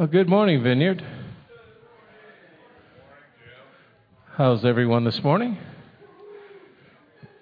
[0.00, 1.04] Well, good morning, Vineyard.
[4.34, 5.58] How's everyone this morning?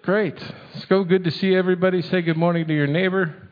[0.03, 0.35] Great.
[0.75, 2.03] It's so good to see everybody.
[2.03, 3.49] Say good morning to your neighbor.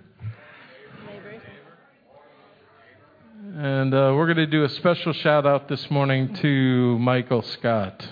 [3.54, 8.08] And uh, we're going to do a special shout out this morning to Michael Scott.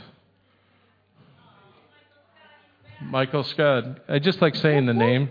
[3.02, 3.98] Michael Scott.
[4.08, 5.28] I just like saying the name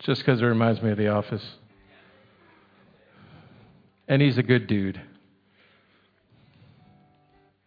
[0.00, 1.44] just because it reminds me of The Office.
[4.12, 5.00] And he's a good dude.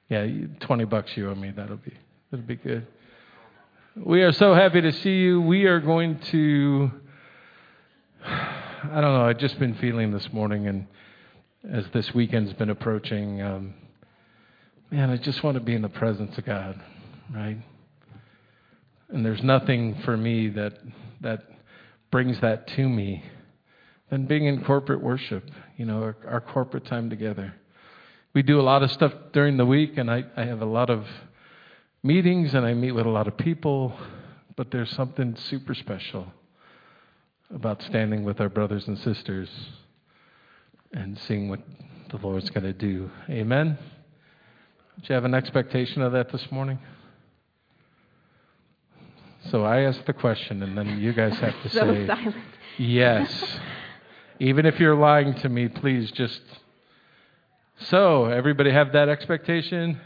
[0.09, 0.27] Yeah,
[0.59, 1.49] 20 bucks you owe me.
[1.49, 1.91] That'll be
[2.29, 2.85] that'll be good.
[3.95, 5.41] We are so happy to see you.
[5.41, 6.91] We are going to
[8.23, 10.85] I don't know, I've just been feeling this morning and
[11.67, 13.73] as this weekend's been approaching, um,
[14.91, 16.79] man, I just want to be in the presence of God,
[17.33, 17.57] right?
[19.09, 20.73] And there's nothing for me that
[21.21, 21.41] that
[22.11, 23.23] brings that to me
[24.09, 27.53] than being in corporate worship, you know, our, our corporate time together.
[28.33, 30.89] We do a lot of stuff during the week, and I, I have a lot
[30.89, 31.05] of
[32.03, 33.97] meetings and I meet with a lot of people,
[34.55, 36.27] but there's something super special
[37.53, 39.49] about standing with our brothers and sisters
[40.93, 41.61] and seeing what
[42.11, 43.09] the Lord's going to do.
[43.29, 43.77] Amen?
[44.97, 46.77] Do you have an expectation of that this morning?
[49.49, 52.35] So I ask the question, and then you guys have to so say silent.
[52.77, 53.59] yes.
[54.39, 56.41] Even if you're lying to me, please just.
[57.87, 59.99] So, everybody have that expectation?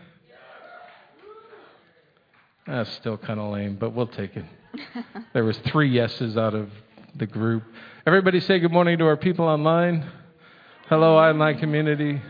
[2.67, 4.45] That's still kind of lame, but we'll take it.
[5.33, 6.69] there was three yeses out of
[7.16, 7.63] the group.
[8.05, 10.09] Everybody say good morning to our people online.
[10.88, 12.22] Hello, online community.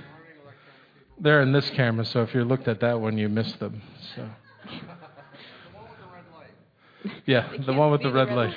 [1.19, 3.81] They're in this camera, so if you looked at that one, you missed them.
[4.15, 4.29] So.
[7.25, 8.55] Yeah, the one with the red light.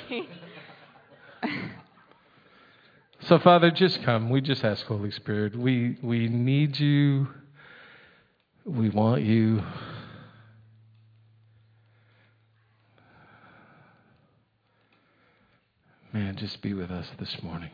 [3.27, 4.29] So, Father, just come.
[4.29, 5.55] We just ask, Holy Spirit.
[5.55, 7.29] We, we need you.
[8.65, 9.63] We want you.
[16.11, 17.69] Man, just be with us this morning.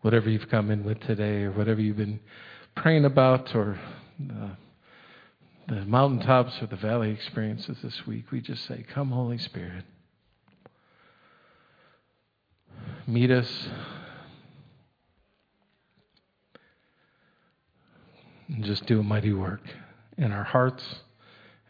[0.00, 2.20] Whatever you've come in with today, or whatever you've been
[2.74, 3.78] praying about, or
[4.18, 4.56] the,
[5.68, 9.84] the mountaintops or the valley experiences this week, we just say, Come, Holy Spirit.
[13.06, 13.68] Meet us.
[18.48, 19.62] And just do a mighty work
[20.18, 20.82] in our hearts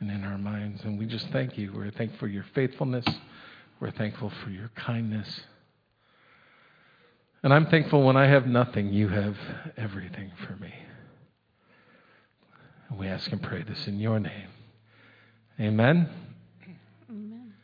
[0.00, 0.82] and in our minds.
[0.84, 1.72] And we just thank you.
[1.75, 3.04] We're thankful for your faithfulness.
[3.81, 5.41] We're thankful for your kindness.
[7.43, 9.37] And I'm thankful when I have nothing, you have
[9.76, 10.72] everything for me.
[12.89, 14.49] And we ask and pray this in your name.
[15.61, 16.09] Amen.
[17.11, 17.55] Amen.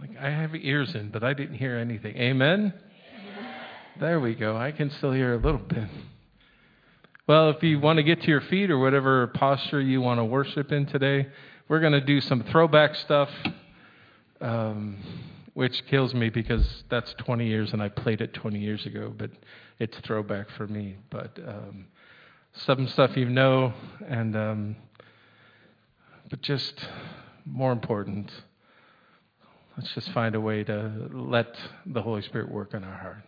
[0.00, 2.16] Like I have ears in, but I didn't hear anything.
[2.16, 2.74] Amen.
[3.98, 4.56] There we go.
[4.56, 5.88] I can still hear a little bit.
[7.26, 10.24] Well, if you want to get to your feet or whatever posture you want to
[10.24, 11.28] worship in today,
[11.68, 13.28] we're going to do some throwback stuff,
[14.40, 14.96] um,
[15.54, 19.30] which kills me because that's 20 years and I played it 20 years ago, but
[19.78, 20.96] it's throwback for me.
[21.10, 21.86] But um,
[22.52, 23.72] some stuff you know,
[24.06, 24.76] and um,
[26.28, 26.74] but just
[27.44, 28.30] more important,
[29.76, 31.54] let's just find a way to let
[31.86, 33.24] the Holy Spirit work in our heart.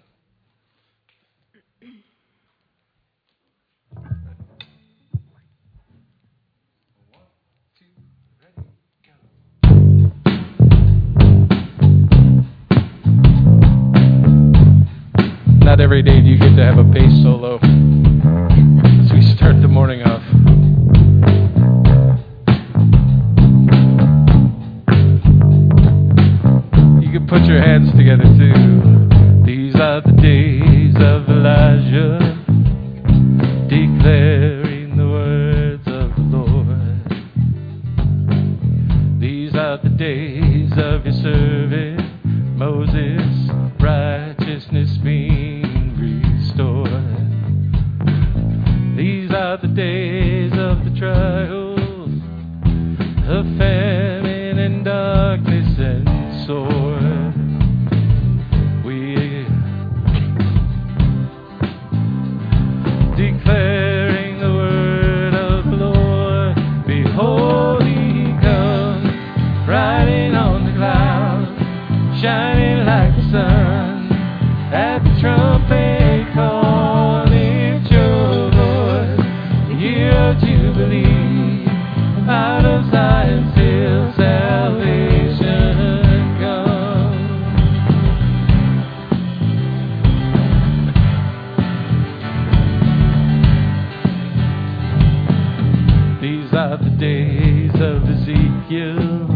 [15.64, 17.58] Not every day do you get to have a bass solo
[19.72, 20.22] morning off.
[27.02, 29.46] You can put your hands together too.
[29.46, 32.18] These are the days of Elijah,
[33.70, 37.08] declaring the words of the Lord.
[39.18, 42.02] These are the days of your servant
[42.58, 43.48] Moses,
[43.80, 44.31] righteousness
[49.60, 51.71] the days of the trials
[98.10, 99.31] Ezekiel.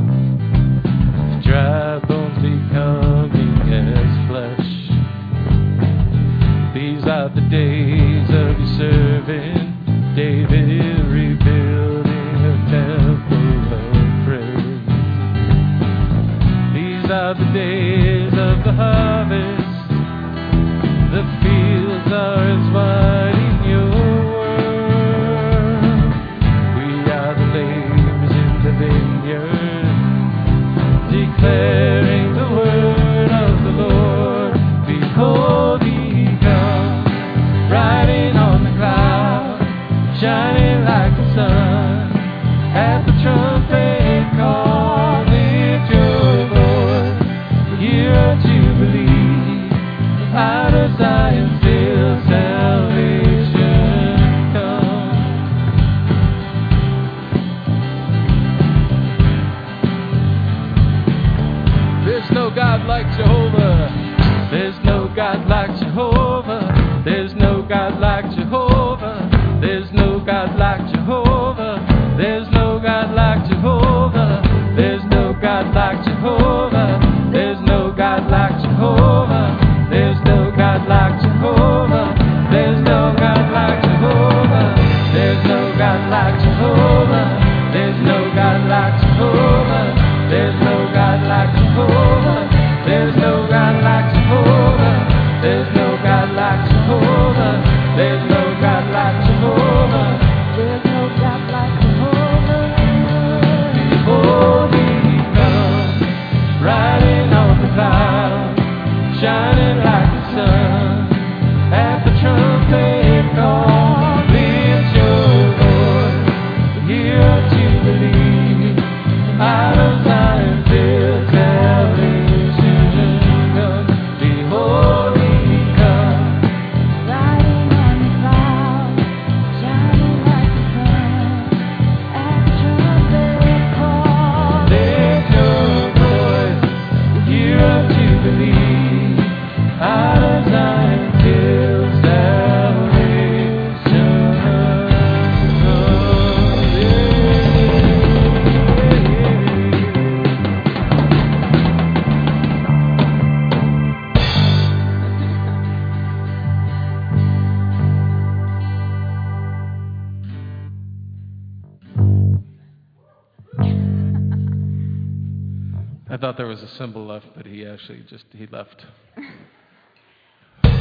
[166.17, 168.87] I thought there was a cymbal left, but he actually just he left.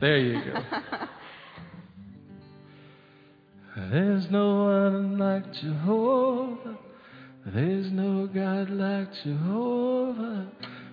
[0.00, 0.60] there you go.
[3.92, 6.76] There's no one like Jehovah.
[7.46, 10.50] There's no God like Jehovah.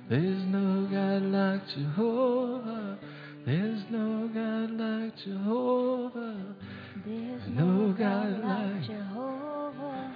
[0.07, 2.99] There's no God like Jehovah.
[3.47, 6.55] There's no God like Jehovah.
[7.03, 10.13] There's no God like Jehovah.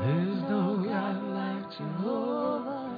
[0.00, 2.97] There's no God like Jehovah.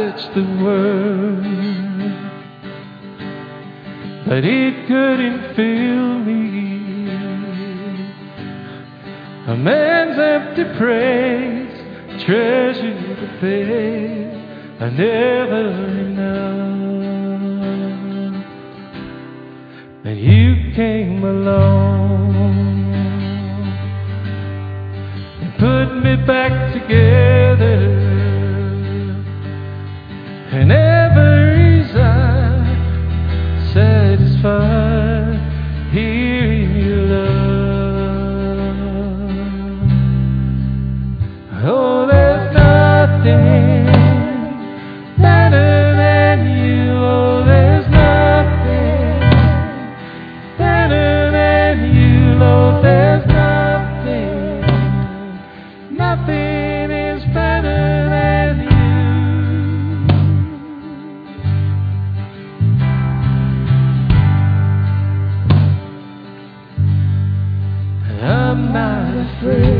[0.00, 1.44] it's the world,
[4.26, 7.08] but it couldn't fill me.
[9.48, 14.28] A man's empty praise, treasure to pay,
[14.78, 15.64] are never
[16.06, 16.68] enough.
[20.04, 21.77] And you came along.
[69.40, 69.77] free.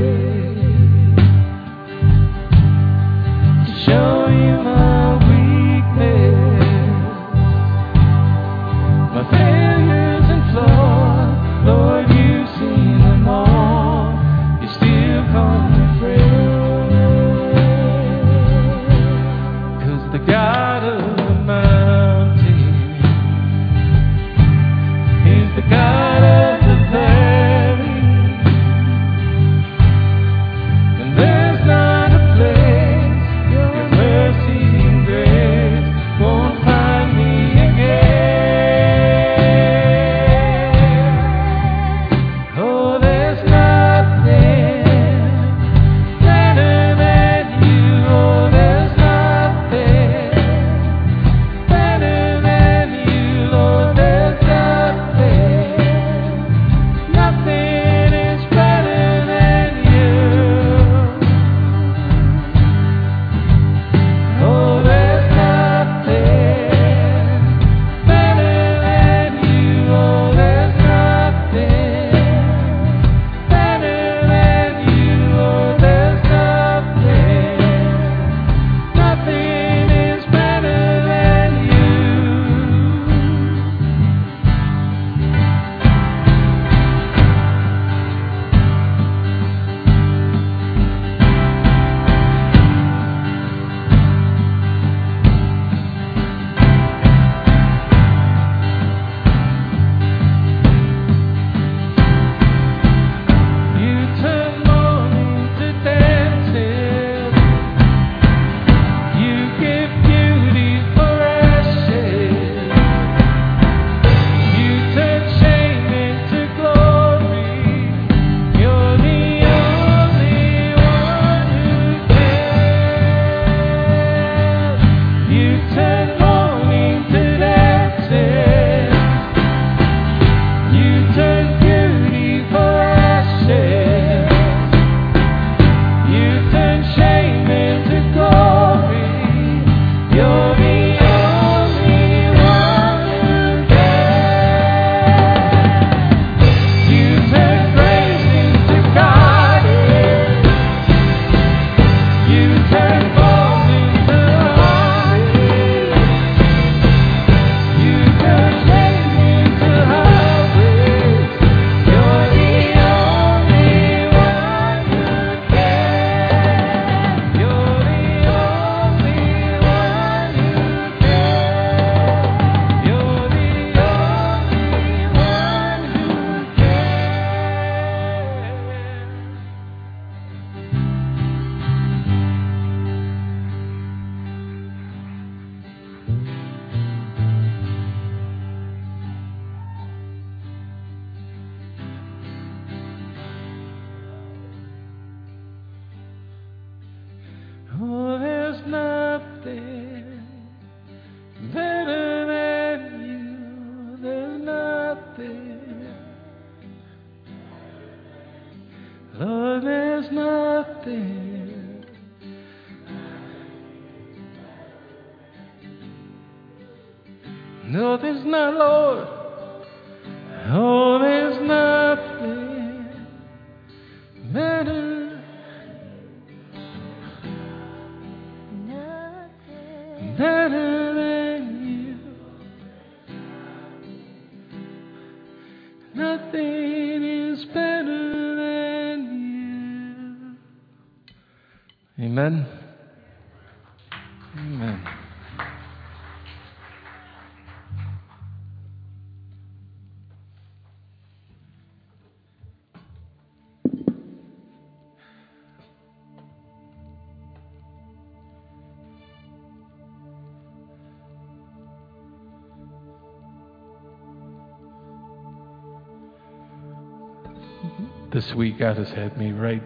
[268.19, 269.63] this week, God has had me right,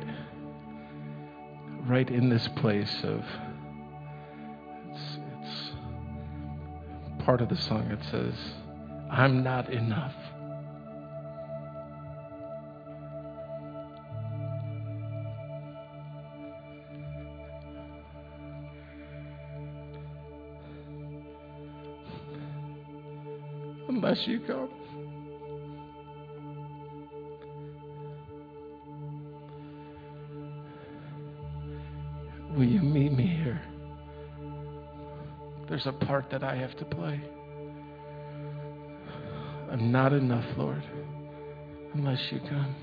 [1.87, 3.25] right in this place of.
[4.91, 5.71] It's, it's
[7.25, 7.91] part of the song.
[7.91, 8.35] It says,
[9.11, 10.15] "I'm not enough."
[23.89, 24.82] unless you come.
[32.57, 33.63] Will you meet me here?
[35.69, 37.19] There's a part that I have to play.
[39.71, 40.83] I'm not enough, Lord,
[41.95, 42.77] unless you come.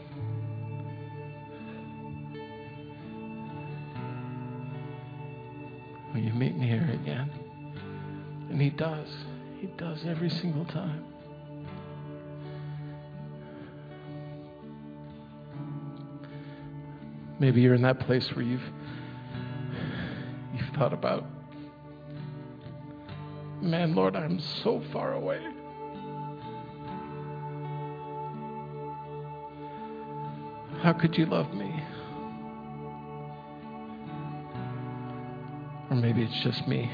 [6.15, 7.29] Will you meet me here again?
[8.49, 9.07] And He does.
[9.59, 11.05] He does every single time.
[17.39, 18.61] Maybe you're in that place where you've
[20.79, 21.25] thought about
[23.61, 25.41] man, Lord, I'm so far away.
[30.81, 31.83] How could you love me?
[35.89, 36.89] Or maybe it's just me.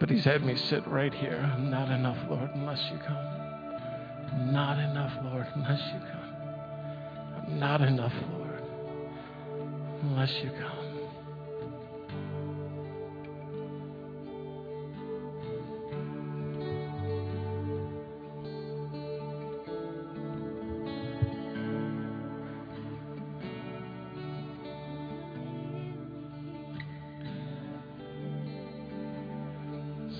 [0.00, 1.38] But he's had me sit right here.
[1.52, 4.52] I'm not enough, Lord, unless you come.
[4.52, 7.58] Not enough, Lord, unless you come.
[7.58, 8.37] Not enough, Lord,
[10.02, 10.88] unless you come.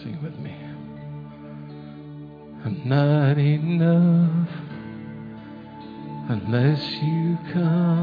[0.02, 0.54] Sing with me.
[2.64, 4.48] I'm not enough
[6.28, 7.97] unless you come.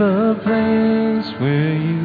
[0.00, 1.99] The place where you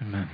[0.00, 0.28] Amen.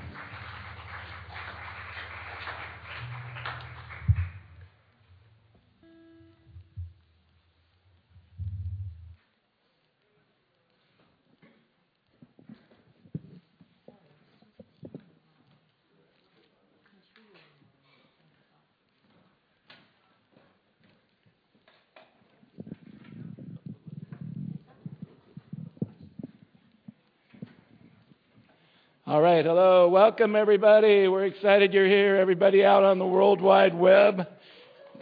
[29.14, 31.06] All right, hello, welcome everybody.
[31.06, 32.16] We're excited you're here.
[32.16, 34.26] Everybody out on the World Wide Web.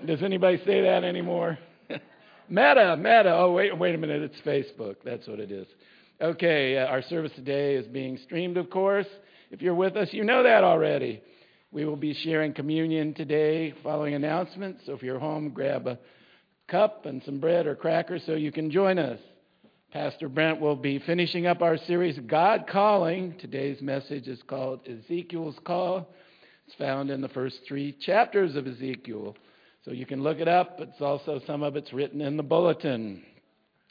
[0.05, 1.59] Does anybody say that anymore?
[2.51, 3.35] meta, meta.
[3.35, 4.21] Oh, wait, wait a minute.
[4.21, 4.97] It's Facebook.
[5.03, 5.67] That's what it is.
[6.21, 9.07] Okay, uh, our service today is being streamed, of course.
[9.51, 11.23] If you're with us, you know that already.
[11.71, 14.83] We will be sharing communion today following announcements.
[14.85, 15.99] So if you're home, grab a
[16.69, 19.21] cup and some bread or crackers so you can join us.
[19.93, 23.35] Pastor Brent will be finishing up our series, God Calling.
[23.39, 26.09] Today's message is called Ezekiel's Call.
[26.67, 29.37] It's found in the first three chapters of Ezekiel.
[29.85, 30.77] So you can look it up.
[30.81, 33.23] It's also, some of it's written in the bulletin.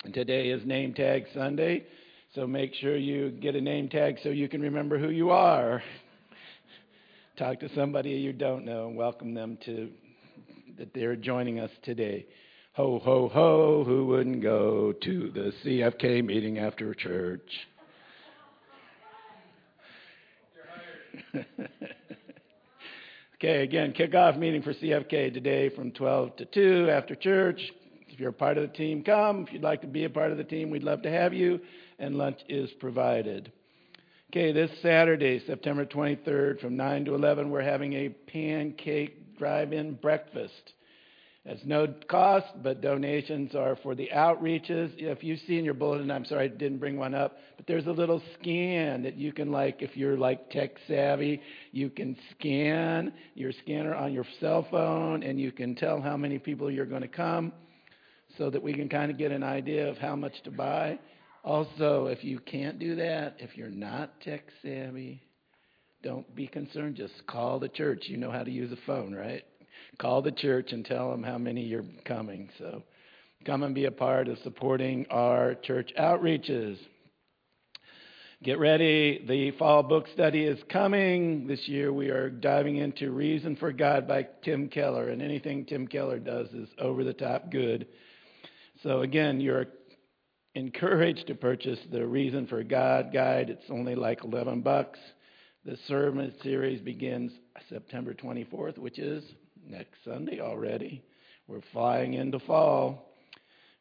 [0.03, 1.85] And today is Name Tag Sunday.
[2.33, 5.83] So make sure you get a name tag so you can remember who you are.
[7.37, 9.91] Talk to somebody you don't know and welcome them to
[10.79, 12.25] that they're joining us today.
[12.75, 17.41] Ho, ho, ho, who wouldn't go to the CFK meeting after church?
[23.35, 27.59] okay, again, kickoff meeting for CFK today from 12 to 2 after church.
[28.07, 29.43] If you're a part of the team, come.
[29.45, 31.59] If you'd like to be a part of the team, we'd love to have you,
[31.99, 33.51] and lunch is provided.
[34.29, 39.95] Okay, this Saturday, September 23rd, from 9 to 11, we're having a pancake drive in
[39.95, 40.71] breakfast.
[41.43, 44.91] It's no cost, but donations are for the outreaches.
[44.97, 47.87] If you see in your bulletin, I'm sorry I didn't bring one up, but there's
[47.87, 53.11] a little scan that you can like, if you're like tech savvy, you can scan
[53.33, 57.01] your scanner on your cell phone and you can tell how many people you're going
[57.01, 57.53] to come.
[58.37, 60.99] so that we can kind of get an idea of how much to buy.
[61.43, 65.21] Also, if you can't do that, if you're not tech savvy,
[66.03, 66.95] don't be concerned.
[66.95, 68.03] Just call the church.
[68.05, 69.43] You know how to use a phone, right?
[69.99, 72.49] Call the church and tell them how many you're coming.
[72.57, 72.83] So
[73.45, 76.77] come and be a part of supporting our church outreaches.
[78.43, 79.23] Get ready.
[79.27, 81.45] The fall book study is coming.
[81.45, 85.09] This year we are diving into Reason for God by Tim Keller.
[85.09, 87.85] And anything Tim Keller does is over the top good.
[88.81, 89.67] So again, you're
[90.55, 93.51] encouraged to purchase the Reason for God guide.
[93.51, 94.97] It's only like 11 bucks.
[95.63, 97.31] The sermon series begins
[97.69, 99.23] September 24th, which is
[99.67, 101.03] next Sunday already.
[101.47, 103.07] We're flying into fall.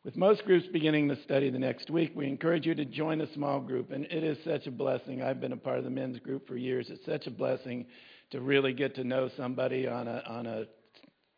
[0.05, 3.33] With most groups beginning the study the next week, we encourage you to join a
[3.35, 5.21] small group, and it is such a blessing.
[5.21, 6.87] I've been a part of the men's group for years.
[6.89, 7.87] It's such a blessing
[8.31, 10.65] to really get to know somebody on a on a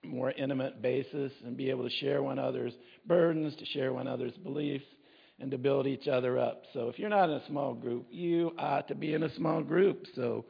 [0.05, 2.73] more intimate basis and be able to share one another's
[3.07, 4.85] burdens, to share one another's beliefs,
[5.39, 6.63] and to build each other up.
[6.73, 9.63] So if you're not in a small group, you ought to be in a small
[9.63, 10.07] group.
[10.15, 10.45] So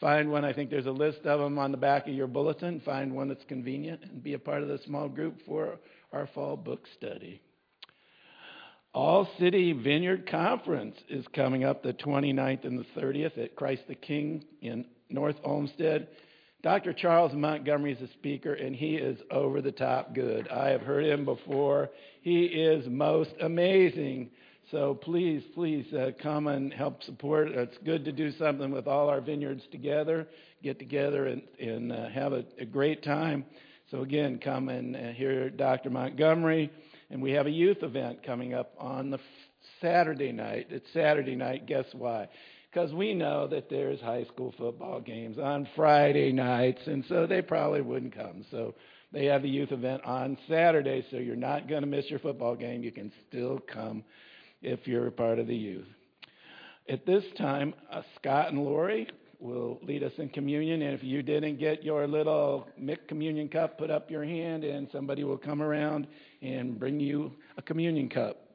[0.00, 0.44] find one.
[0.44, 2.80] I think there's a list of them on the back of your bulletin.
[2.80, 5.78] Find one that's convenient and be a part of the small group for
[6.12, 7.40] our fall book study.
[8.94, 13.94] All City Vineyard Conference is coming up the 29th and the 30th at Christ the
[13.94, 16.08] King in North Olmsted.
[16.62, 16.92] Dr.
[16.92, 20.48] Charles Montgomery is a speaker, and he is over the top good.
[20.48, 21.90] I have heard him before.
[22.22, 24.30] He is most amazing.
[24.70, 27.48] So please, please uh, come and help support.
[27.48, 30.28] It's good to do something with all our vineyards together,
[30.62, 33.46] get together and, and uh, have a, a, great time.
[33.90, 35.88] So again, come and uh, hear Dr.
[35.88, 36.70] Montgomery.
[37.08, 39.18] And we have a youth event coming up on the
[39.80, 40.66] Saturday night.
[40.68, 41.66] It's Saturday night.
[41.66, 42.28] Guess why?
[42.70, 47.40] Because we know that there's high school football games on Friday nights, and so they
[47.40, 48.44] probably wouldn't come.
[48.50, 48.74] So
[49.12, 52.54] they have the youth event on Saturday, so you're not going to miss your football
[52.54, 52.82] game.
[52.82, 54.04] You can still come
[54.62, 55.86] if you're a part of the youth.
[56.88, 59.08] At this time, uh, Scott and Lori
[59.40, 60.82] will lead us in communion.
[60.82, 64.88] And if you didn't get your little Mick communion cup, put up your hand and
[64.90, 66.06] somebody will come around
[66.42, 68.48] and bring you a communion cup.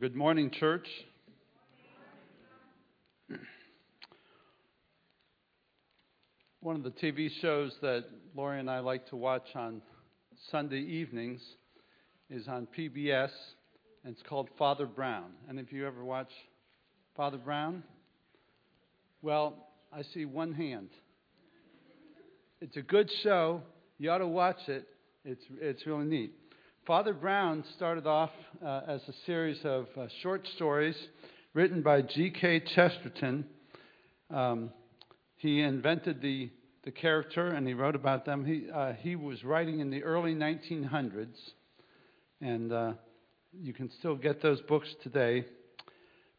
[0.00, 0.86] good morning, church.
[6.60, 8.04] One of the TV shows that
[8.36, 9.82] Lori and I like to watch on
[10.52, 11.40] Sunday evenings
[12.30, 13.32] is on PBS,
[14.04, 15.32] and it's called Father Brown.
[15.48, 16.30] And if you ever watch
[17.16, 17.82] Father Brown?
[19.22, 20.90] Well, I see one hand.
[22.60, 23.62] It's a good show.
[23.98, 24.86] You ought to watch it.
[25.24, 26.34] It's, it's really neat.
[26.86, 28.30] Father Brown started off
[28.64, 30.96] uh, as a series of uh, short stories
[31.52, 32.60] written by G.K.
[32.74, 33.44] Chesterton.
[34.32, 34.70] Um,
[35.36, 36.50] he invented the,
[36.84, 38.46] the character and he wrote about them.
[38.46, 41.36] He, uh, he was writing in the early 1900s,
[42.40, 42.92] and uh,
[43.52, 45.44] you can still get those books today.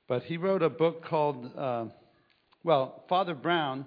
[0.08, 1.86] But he wrote a book called, uh,
[2.64, 3.86] well, Father Brown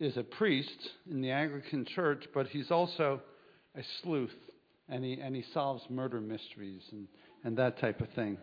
[0.00, 3.20] is a priest in the Anglican Church, but he's also
[3.76, 4.34] a sleuth
[4.88, 7.06] and he, and he solves murder mysteries and,
[7.44, 8.38] and that type of thing.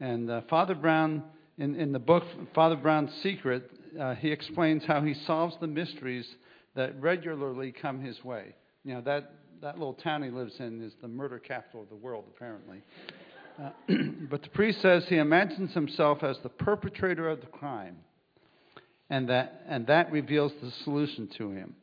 [0.00, 1.22] And uh, Father Brown,
[1.58, 6.26] in, in the book Father Brown's Secret, uh, he explains how he solves the mysteries
[6.74, 8.54] that regularly come his way.
[8.84, 11.96] You know, that, that little town he lives in is the murder capital of the
[11.96, 12.82] world, apparently.
[13.62, 13.70] Uh,
[14.30, 17.96] but the priest says he imagines himself as the perpetrator of the crime,
[19.10, 21.74] and that, and that reveals the solution to him.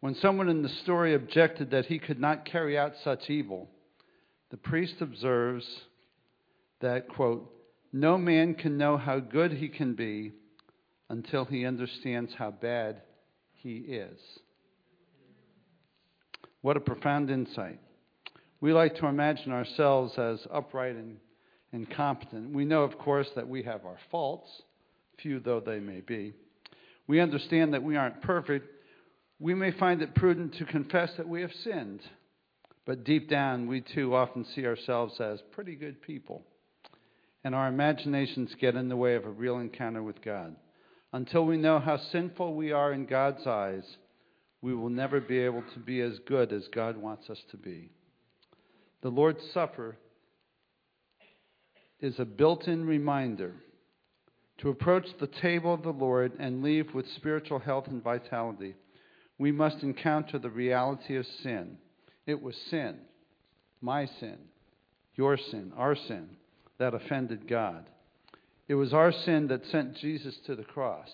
[0.00, 3.68] When someone in the story objected that he could not carry out such evil,
[4.50, 5.66] the priest observes
[6.80, 7.50] that, quote,
[7.92, 10.32] no man can know how good he can be
[11.08, 13.00] until he understands how bad
[13.54, 14.18] he is.
[16.60, 17.80] What a profound insight.
[18.60, 21.16] We like to imagine ourselves as upright and,
[21.72, 22.52] and competent.
[22.52, 24.50] We know, of course, that we have our faults,
[25.22, 26.34] few though they may be.
[27.06, 28.75] We understand that we aren't perfect,
[29.38, 32.00] we may find it prudent to confess that we have sinned,
[32.86, 36.42] but deep down, we too often see ourselves as pretty good people.
[37.44, 40.56] And our imaginations get in the way of a real encounter with God.
[41.12, 43.84] Until we know how sinful we are in God's eyes,
[44.62, 47.90] we will never be able to be as good as God wants us to be.
[49.02, 49.96] The Lord's Supper
[52.00, 53.52] is a built in reminder
[54.58, 58.74] to approach the table of the Lord and leave with spiritual health and vitality.
[59.38, 61.78] We must encounter the reality of sin.
[62.26, 62.96] It was sin,
[63.80, 64.38] my sin,
[65.14, 66.28] your sin, our sin,
[66.78, 67.88] that offended God.
[68.68, 71.10] It was our sin that sent Jesus to the cross.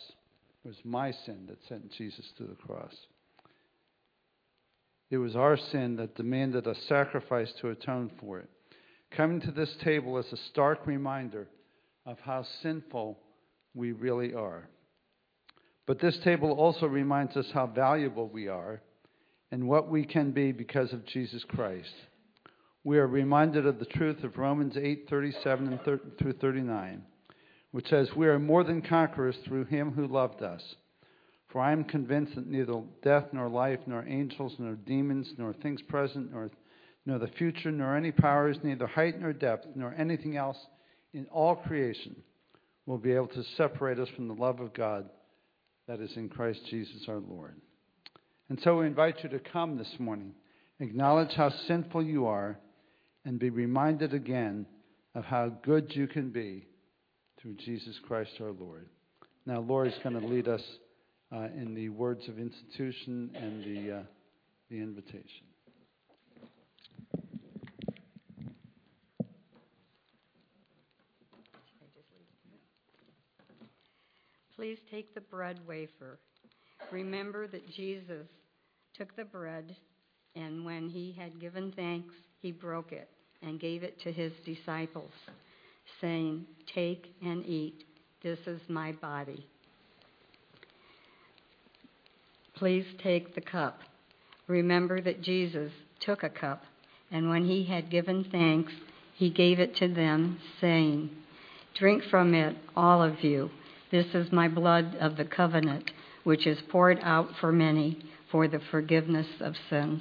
[0.65, 2.95] It was my sin that sent Jesus to the cross.
[5.11, 8.49] It was our sin that demanded a sacrifice to atone for it.
[9.11, 11.49] Coming to this table is a stark reminder
[12.07, 13.19] of how sinful
[13.75, 14.69] we really are.
[15.87, 18.81] But this table also reminds us how valuable we are
[19.51, 21.95] and what we can be because of Jesus Christ.
[22.85, 25.81] We are reminded of the truth of Romans 8:37 and
[26.19, 27.05] through 39,
[27.73, 30.77] which says, "We are more than conquerors through him who loved us."
[31.49, 35.83] For I am convinced that neither death nor life, nor angels, nor demons, nor things
[35.83, 36.51] present, nor,
[37.05, 40.67] nor the future, nor any powers, neither height nor depth, nor anything else
[41.13, 42.23] in all creation
[42.87, 45.11] will be able to separate us from the love of God
[45.89, 47.57] that is in Christ Jesus our Lord.
[48.49, 50.35] And so we invite you to come this morning,
[50.81, 52.59] acknowledge how sinful you are,
[53.25, 54.67] and be reminded again
[55.15, 56.67] of how good you can be
[57.41, 58.89] through Jesus Christ our Lord.
[59.47, 60.63] Now, Lori's going to lead us
[61.35, 64.03] uh, in the words of institution and the, uh,
[64.71, 65.52] the invitation.
[74.63, 76.21] Please take the bread wafer.
[76.93, 78.29] Remember that Jesus
[78.97, 79.75] took the bread,
[80.37, 83.09] and when he had given thanks, he broke it
[83.43, 85.11] and gave it to his disciples,
[86.01, 87.83] saying, Take and eat.
[88.23, 89.45] This is my body.
[92.55, 93.81] Please take the cup.
[94.47, 96.63] Remember that Jesus took a cup,
[97.11, 98.73] and when he had given thanks,
[99.17, 101.11] he gave it to them, saying,
[101.77, 103.51] Drink from it, all of you.
[103.93, 105.91] This is my blood of the covenant,
[106.25, 110.01] which is poured out for many for the forgiveness of sins.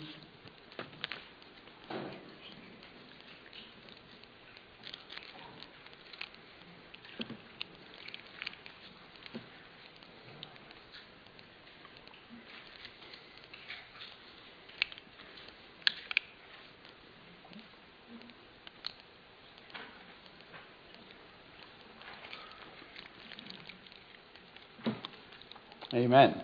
[25.93, 26.41] Amen.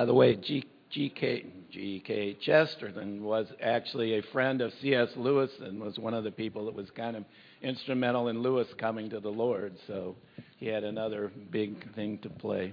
[0.00, 2.38] By the way, G, G.K.
[2.40, 5.10] Chesterton was actually a friend of C.S.
[5.14, 7.24] Lewis and was one of the people that was kind of
[7.60, 9.74] instrumental in Lewis coming to the Lord.
[9.86, 10.16] So
[10.56, 12.72] he had another big thing to play.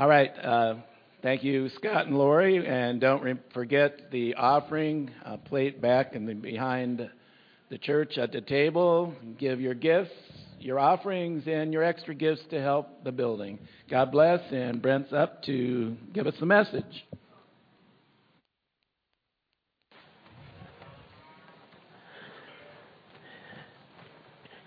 [0.00, 0.32] All right.
[0.36, 0.74] Uh,
[1.22, 2.66] thank you, Scott and Lori.
[2.66, 7.08] And don't re- forget the offering uh, plate back and behind
[7.68, 9.14] the church at the table.
[9.38, 10.10] Give your gifts,
[10.60, 13.58] your offerings, and your extra gifts to help the building.
[13.88, 14.40] God bless.
[14.52, 16.84] And Brent's up to give us the message.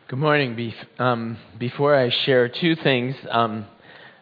[0.07, 0.73] Good morning.
[0.99, 3.65] Um, before I share two things, um,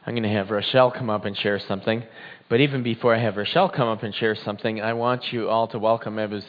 [0.05, 2.03] I'm going to have Rochelle come up and share something.
[2.49, 5.67] But even before I have Rochelle come up and share something, I want you all
[5.69, 6.17] to welcome.
[6.17, 6.43] I was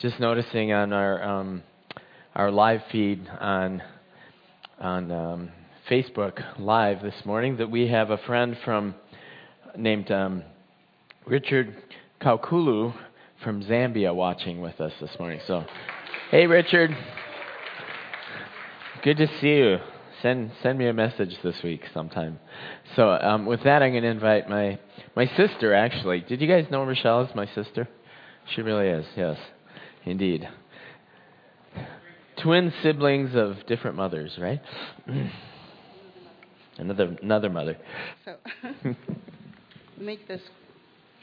[0.00, 1.62] just noticing on our um,
[2.34, 3.82] our live feed on
[4.82, 5.50] on um,
[5.88, 8.96] Facebook Live this morning that we have a friend from
[9.76, 10.42] named um,
[11.24, 11.76] Richard
[12.20, 12.92] Kaukulu
[13.44, 15.38] from Zambia watching with us this morning.
[15.46, 15.64] So,
[16.32, 16.90] hey, Richard,
[19.04, 19.78] good to see you
[20.20, 22.40] send send me a message this week sometime.
[22.96, 24.80] So um, with that, I'm going to invite my
[25.14, 25.74] my sister.
[25.74, 27.88] Actually, did you guys know Rochelle is my sister?
[28.54, 29.06] She really is.
[29.16, 29.38] Yes,
[30.04, 30.48] indeed.
[32.38, 34.60] Twin siblings of different mothers, right?
[36.78, 37.76] another another mother.
[38.24, 38.36] So
[39.98, 40.40] make this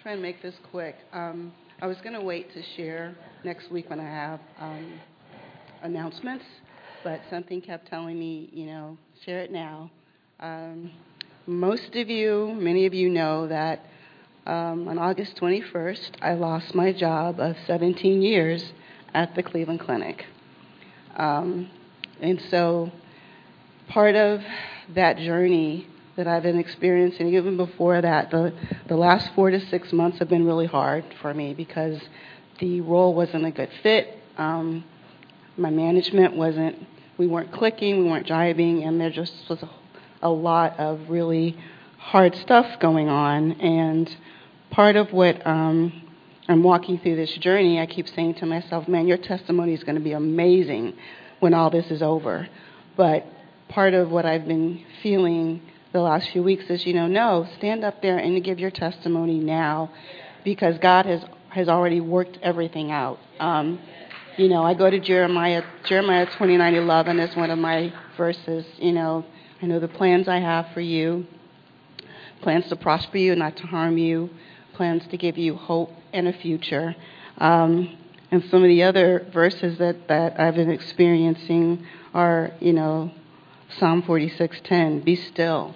[0.01, 0.95] try and make this quick.
[1.14, 1.51] Um,
[1.82, 4.99] I was going to wait to share next week when I have um,
[5.82, 6.45] announcements
[7.03, 9.89] but something kept telling me, you know, share it now.
[10.39, 10.91] Um,
[11.45, 13.86] most of you, many of you know that
[14.45, 18.74] um, on August 21st, I lost my job of 17 years
[19.14, 20.26] at the Cleveland Clinic.
[21.20, 21.70] Um,
[22.22, 22.91] and so
[23.89, 24.41] part of
[24.95, 28.53] that journey that I've been experiencing, even before that, the,
[28.88, 31.99] the last four to six months have been really hard for me because
[32.59, 34.17] the role wasn't a good fit.
[34.38, 34.84] Um,
[35.57, 39.70] my management wasn't we weren't clicking, we weren't jiving, and there just was a,
[40.22, 41.57] a lot of really
[41.97, 43.51] hard stuff going on.
[43.59, 44.09] And
[44.72, 46.09] part of what um,
[46.50, 49.97] I'm walking through this journey, I keep saying to myself, man, your testimony is going
[49.97, 50.95] to be amazing
[51.39, 52.50] when all this is over.
[52.97, 53.24] But
[53.68, 55.62] part of what I've been feeling
[55.93, 59.38] the last few weeks is, you know, no, stand up there and give your testimony
[59.38, 59.91] now
[60.43, 63.20] because God has, has already worked everything out.
[63.39, 63.80] Um,
[64.36, 68.66] you know, I go to Jeremiah, Jeremiah 29:11 is one of my verses.
[68.80, 69.24] You know,
[69.62, 71.28] I know the plans I have for you,
[72.41, 74.32] plans to prosper you, not to harm you,
[74.74, 76.95] plans to give you hope and a future.
[77.38, 77.97] Um,
[78.32, 83.12] and some of the other verses that, that I've been experiencing are, you know,
[83.78, 85.76] Psalm 46:10, "Be still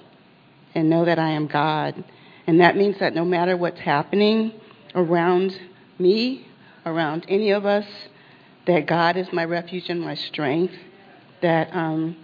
[0.75, 2.03] and know that I am God."
[2.47, 4.51] And that means that no matter what's happening
[4.93, 5.59] around
[5.97, 6.47] me,
[6.85, 7.85] around any of us,
[8.65, 10.73] that God is my refuge and my strength,
[11.41, 12.15] that um,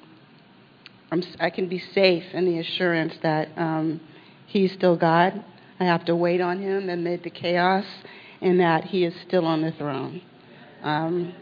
[1.40, 4.00] I can be safe in the assurance that um,
[4.48, 5.44] He's still God.
[5.80, 7.86] I have to wait on Him amid the chaos,
[8.42, 10.22] and that He is still on the throne.
[10.84, 11.34] Um,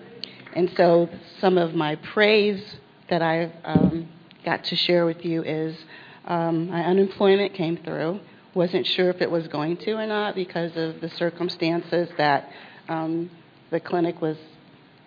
[0.56, 1.10] and so,
[1.40, 2.78] some of my praise
[3.10, 4.10] that I've um,
[4.46, 5.78] got to share with you is
[6.26, 8.20] um, my unemployment came through.
[8.54, 12.50] Wasn't sure if it was going to or not because of the circumstances that
[12.90, 13.30] um,
[13.70, 14.38] the clinic was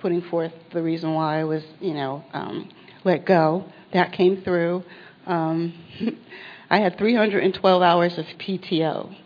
[0.00, 2.70] putting forth the reason why I was, you know, um,
[3.04, 3.64] let go.
[3.92, 4.84] That came through.
[6.70, 9.16] I had 312 hours of PTO.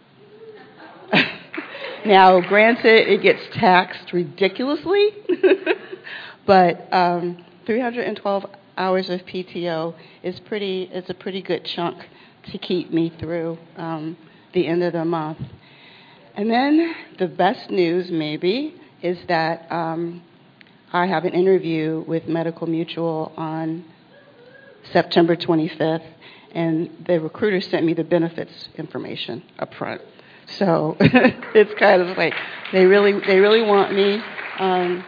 [2.06, 5.10] now, granted, it gets taxed ridiculously,
[6.46, 8.46] but um, 312
[8.78, 10.88] hours of PTO is pretty.
[10.90, 11.98] It's a pretty good chunk
[12.50, 14.16] to keep me through um,
[14.54, 15.38] the end of the month.
[16.36, 20.22] And then the best news, maybe, is that um,
[20.92, 23.84] I have an interview with Medical Mutual on
[24.92, 26.06] September 25th,
[26.54, 30.00] and the recruiter sent me the benefits information up front.
[30.46, 32.34] So it's kind of like
[32.72, 34.22] they really they really want me.
[34.58, 35.04] Um,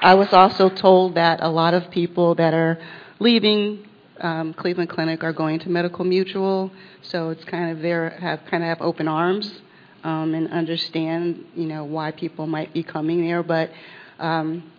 [0.00, 2.78] I was also told that a lot of people that are
[3.18, 3.88] leaving
[4.20, 6.70] um, Cleveland Clinic are going to Medical Mutual,
[7.00, 9.60] so it's kind of there have kind of have open arms
[10.04, 13.70] um, and understand you know why people might be coming there, but
[14.18, 14.70] um,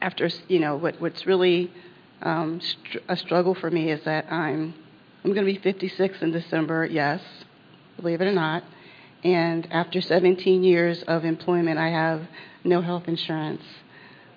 [0.00, 1.70] after you know what what's really
[2.22, 4.74] um, str- a struggle for me is that I'm
[5.28, 6.86] I'm going to be 56 in December.
[6.86, 7.20] Yes,
[7.96, 8.64] believe it or not.
[9.22, 12.22] And after 17 years of employment, I have
[12.64, 13.60] no health insurance.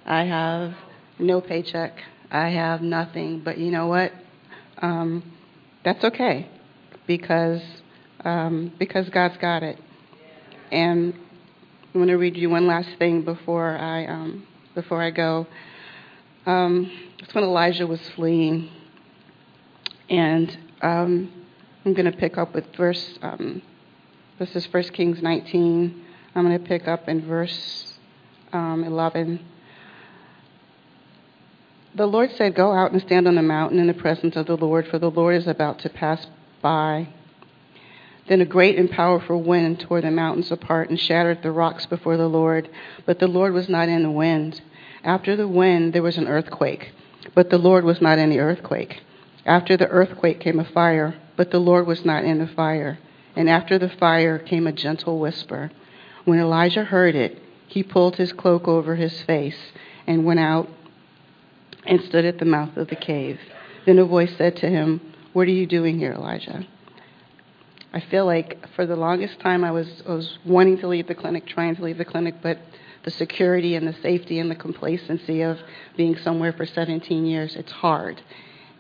[0.06, 0.74] I have
[1.18, 1.94] no paycheck.
[2.30, 3.40] I have nothing.
[3.40, 4.12] But you know what?
[4.82, 5.32] Um,
[5.86, 6.50] that's okay
[7.08, 7.62] because
[8.26, 9.80] um, because God's got it.
[10.74, 15.48] And I'm going to read you one last thing before I um, before I go.
[16.46, 18.70] Um, it's when Elijah was fleeing,
[20.10, 21.32] and um,
[21.86, 23.18] I'm going to pick up with verse.
[23.22, 23.62] Um,
[24.40, 26.06] this is 1 Kings 19.
[26.36, 27.98] I'm going to pick up in verse
[28.54, 29.40] um, 11.
[31.96, 34.58] The Lord said, Go out and stand on the mountain in the presence of the
[34.58, 36.26] Lord, for the Lord is about to pass
[36.62, 37.10] by.
[38.28, 42.16] Then a great and powerful wind tore the mountains apart and shattered the rocks before
[42.16, 42.70] the Lord.
[43.06, 44.62] But the Lord was not in the wind.
[45.04, 46.94] After the wind, there was an earthquake.
[47.36, 49.02] But the Lord was not in the earthquake.
[49.46, 51.16] After the earthquake came a fire.
[51.36, 53.00] But the Lord was not in the fire.
[53.36, 55.72] And after the fire came a gentle whisper.
[56.26, 59.58] When Elijah heard it, he pulled his cloak over his face
[60.06, 60.70] and went out
[61.86, 63.40] and stood at the mouth of the cave.
[63.86, 65.02] Then a voice said to him,
[65.34, 66.68] What are you doing here, Elijah?
[67.94, 71.16] I feel like for the longest time I was, I was wanting to leave the
[71.16, 72.60] clinic, trying to leave the clinic, but
[73.04, 75.58] the security and the safety and the complacency of
[75.98, 78.22] being somewhere for 17 years, it's hard.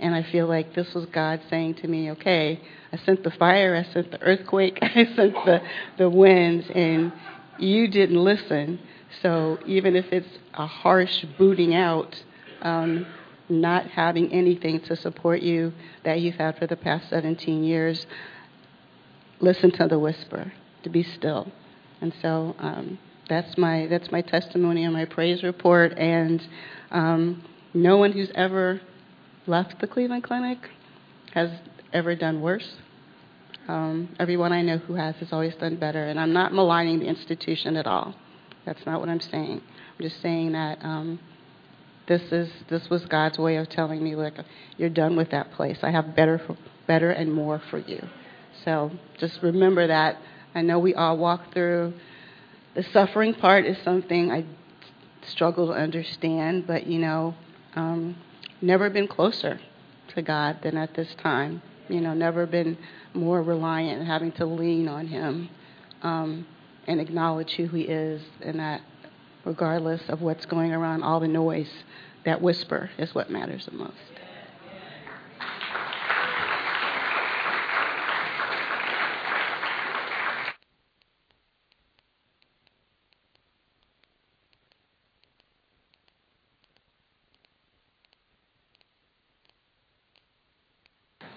[0.01, 2.59] And I feel like this was God saying to me, okay,
[2.91, 5.61] I sent the fire, I sent the earthquake, I sent the,
[5.97, 7.13] the winds, and
[7.59, 8.79] you didn't listen.
[9.21, 12.15] So even if it's a harsh booting out,
[12.61, 13.05] um,
[13.47, 15.71] not having anything to support you
[16.03, 18.07] that you've had for the past 17 years,
[19.39, 20.51] listen to the whisper,
[20.83, 21.51] to be still.
[21.99, 22.97] And so um,
[23.29, 25.93] that's my that's my testimony and my praise report.
[25.97, 26.41] And
[26.89, 27.43] um,
[27.73, 28.81] no one who's ever
[29.47, 30.57] left the Cleveland Clinic
[31.33, 31.49] has
[31.93, 32.75] ever done worse.
[33.67, 36.03] Um, everyone I know who has has always done better.
[36.05, 38.15] And I'm not maligning the institution at all.
[38.65, 39.61] That's not what I'm saying.
[39.61, 41.19] I'm just saying that um,
[42.07, 44.33] this is this was God's way of telling me, look,
[44.77, 45.77] you're done with that place.
[45.83, 48.07] I have better for, better and more for you.
[48.65, 50.17] So just remember that.
[50.53, 51.93] I know we all walk through
[52.73, 54.45] the suffering part is something I
[55.27, 57.35] struggle to understand, but you know,
[57.75, 58.15] um,
[58.61, 59.59] never been closer
[60.15, 61.61] to God than at this time.
[61.87, 62.77] You know, never been
[63.13, 65.49] more reliant, having to lean on Him
[66.01, 66.45] um,
[66.87, 68.81] and acknowledge who He is, and that
[69.43, 71.71] regardless of what's going around, all the noise,
[72.25, 74.10] that whisper is what matters the most.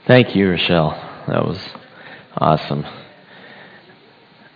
[0.06, 0.90] Thank you, Rochelle.
[1.28, 1.58] That was
[2.36, 2.84] awesome.
[2.84, 3.00] I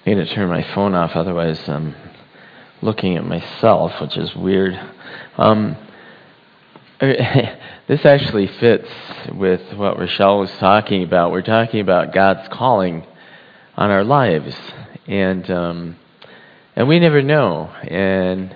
[0.05, 1.95] need to turn my phone off, otherwise I'm
[2.83, 4.79] looking at myself, which is weird.
[5.39, 5.79] Um,
[7.01, 8.91] this actually fits
[9.33, 11.33] with what Rochelle was talking about.
[11.33, 13.07] We're talking about God's calling
[13.75, 14.55] on our lives,
[15.07, 15.97] and um,
[16.77, 18.55] and we never know, and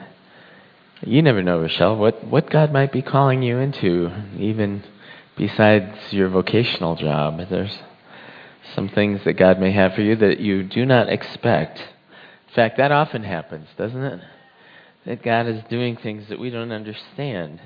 [1.00, 4.84] you never know, Rochelle, what what God might be calling you into, even
[5.36, 7.40] besides your vocational job.
[7.48, 7.76] There's
[8.74, 11.78] some things that God may have for you that you do not expect.
[11.78, 14.20] In fact, that often happens, doesn't it?
[15.06, 17.60] That God is doing things that we don't understand.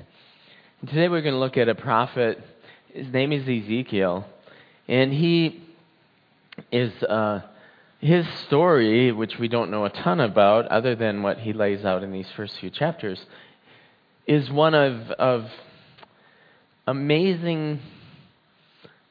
[0.81, 2.39] And today we're going to look at a prophet.
[2.93, 4.25] His name is Ezekiel.
[4.87, 5.61] And he
[6.71, 7.41] is, uh,
[7.99, 12.03] his story, which we don't know a ton about, other than what he lays out
[12.03, 13.19] in these first few chapters,
[14.25, 15.49] is one of, of
[16.87, 17.81] amazing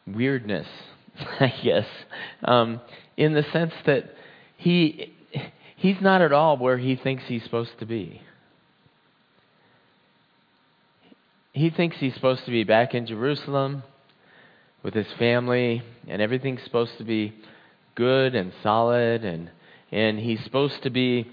[0.07, 0.67] weirdness,
[1.41, 1.87] I guess,
[2.43, 2.81] um,
[3.17, 4.11] in the sense that
[4.57, 5.13] he
[5.77, 8.23] he's not at all where he thinks he's supposed to be.
[11.53, 13.83] He thinks he's supposed to be back in Jerusalem
[14.83, 17.35] with his family, and everything's supposed to be
[17.95, 19.51] good and solid, and
[19.93, 21.31] and he's supposed to be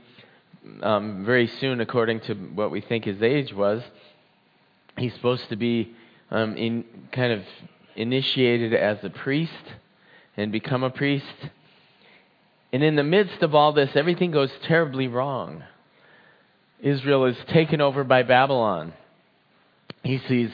[0.81, 3.81] um, very soon, according to what we think his age was.
[4.97, 5.95] He's supposed to be
[6.31, 7.41] um, in, kind of
[7.95, 9.51] initiated as a priest
[10.35, 11.25] and become a priest.
[12.71, 15.63] And in the midst of all this, everything goes terribly wrong.
[16.81, 18.93] Israel is taken over by Babylon.
[20.03, 20.49] He sees,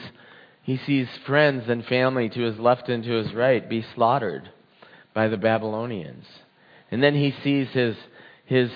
[0.62, 4.50] he sees friends and family to his left and to his right be slaughtered
[5.14, 6.26] by the Babylonians.
[6.90, 7.96] And then he sees his,
[8.44, 8.70] his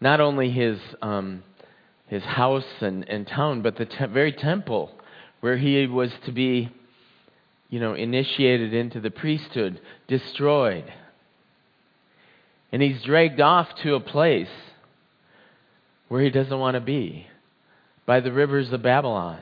[0.00, 1.44] not only his, um,
[2.08, 4.97] his house and, and town, but the te- very temple
[5.40, 6.70] where he was to be,
[7.68, 10.84] you know, initiated into the priesthood, destroyed.
[12.72, 14.48] And he's dragged off to a place
[16.08, 17.26] where he doesn't want to be
[18.06, 19.40] by the rivers of Babylon.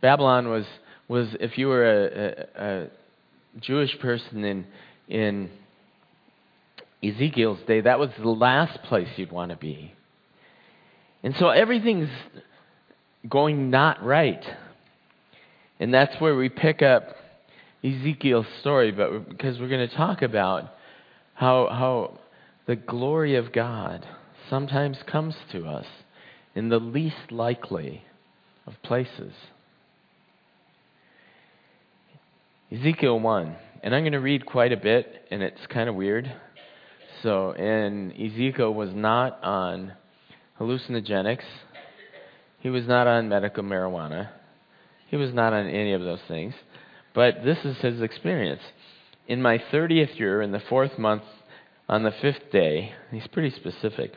[0.00, 0.66] Babylon was,
[1.08, 2.86] was if you were a, a, a
[3.60, 4.66] Jewish person in,
[5.08, 5.50] in
[7.02, 9.94] Ezekiel's day, that was the last place you'd want to be.
[11.22, 12.10] And so everything's
[13.28, 14.44] going not right.
[15.78, 17.16] And that's where we pick up
[17.84, 20.72] Ezekiel's story, but because we're going to talk about
[21.34, 22.18] how, how
[22.66, 24.06] the glory of God
[24.48, 25.86] sometimes comes to us
[26.54, 28.02] in the least likely
[28.66, 29.32] of places.
[32.72, 36.34] Ezekiel 1, and I'm going to read quite a bit, and it's kind of weird.
[37.22, 39.92] So, and Ezekiel was not on
[40.58, 41.44] hallucinogenics,
[42.60, 44.30] he was not on medical marijuana.
[45.06, 46.54] He was not on any of those things.
[47.14, 48.62] But this is his experience.
[49.26, 51.22] In my 30th year, in the fourth month,
[51.88, 54.14] on the fifth day, he's pretty specific,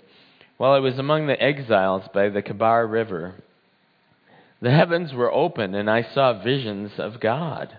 [0.58, 3.36] while I was among the exiles by the Kebar River,
[4.62, 7.78] the heavens were open and I saw visions of God.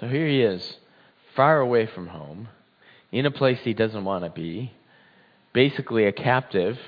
[0.00, 0.78] So here he is,
[1.36, 2.48] far away from home,
[3.12, 4.72] in a place he doesn't want to be,
[5.52, 6.78] basically a captive.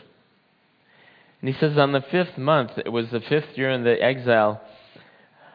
[1.41, 4.61] And he says, on the fifth month, it was the fifth year in the exile,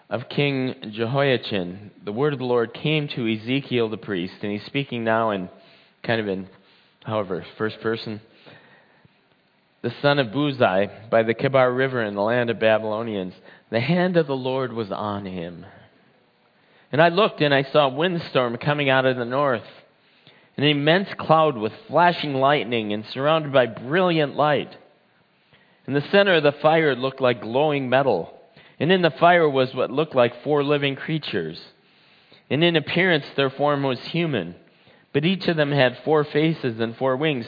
[0.09, 4.65] of King Jehoiachin, the word of the Lord came to Ezekiel the priest, and he's
[4.65, 5.49] speaking now in
[6.03, 6.47] kind of in,
[7.03, 8.21] however, first person.
[9.81, 13.33] The son of Buzai by the Kebar River in the land of Babylonians.
[13.69, 15.65] The hand of the Lord was on him.
[16.91, 19.65] And I looked and I saw a windstorm coming out of the north,
[20.57, 24.73] an immense cloud with flashing lightning and surrounded by brilliant light.
[25.87, 28.39] In the center of the fire it looked like glowing metal
[28.83, 31.57] and in the fire was what looked like four living creatures.
[32.49, 34.55] And in appearance, their form was human,
[35.13, 37.45] but each of them had four faces and four wings.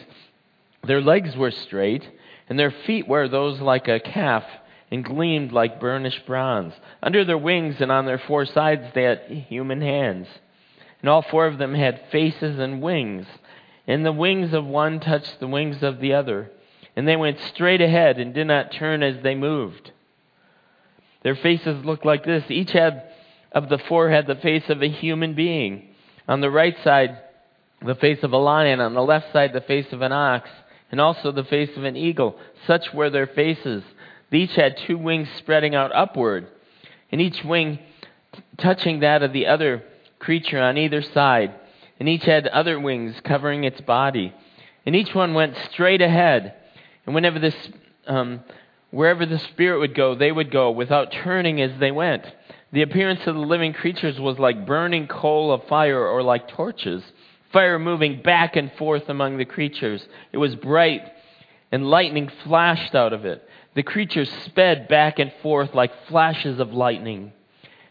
[0.86, 2.10] Their legs were straight,
[2.48, 4.46] and their feet were those like a calf,
[4.90, 6.74] and gleamed like burnished bronze.
[7.04, 10.30] Under their wings and on their four sides, they had human hands.
[11.02, 13.28] And all four of them had faces and wings.
[13.88, 16.50] And the wings of one touched the wings of the other.
[16.96, 19.92] And they went straight ahead and did not turn as they moved.
[21.26, 22.44] Their faces looked like this.
[22.50, 23.02] Each had
[23.52, 25.88] of the four had the face of a human being.
[26.28, 27.18] On the right side,
[27.84, 28.80] the face of a lion.
[28.80, 30.48] On the left side, the face of an ox.
[30.92, 32.38] And also the face of an eagle.
[32.68, 33.84] Such were their faces.
[34.32, 36.48] Each had two wings spreading out upward,
[37.12, 37.80] and each wing
[38.58, 39.82] touching that of the other
[40.20, 41.56] creature on either side.
[42.00, 44.34] And each had other wings covering its body.
[44.86, 46.54] And each one went straight ahead.
[47.06, 47.56] And whenever this,
[48.06, 48.42] um,
[48.96, 52.24] wherever the Spirit would go, they would go without turning as they went.
[52.72, 57.04] The appearance of the living creatures was like burning coal of fire or like torches,
[57.52, 60.02] fire moving back and forth among the creatures.
[60.32, 61.02] It was bright,
[61.74, 63.44] and lightning flashed out of it.
[63.76, 67.34] The creatures sped back and forth like flashes of lightning.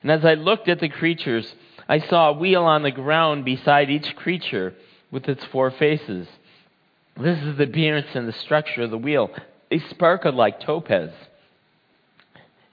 [0.00, 1.55] And as I looked at the creatures,
[1.86, 4.72] I saw a wheel on the ground beside each creature
[5.11, 6.26] with its four faces.
[7.20, 9.30] This is the appearance and the structure of the wheel.
[9.75, 11.11] They sparkled like topaz.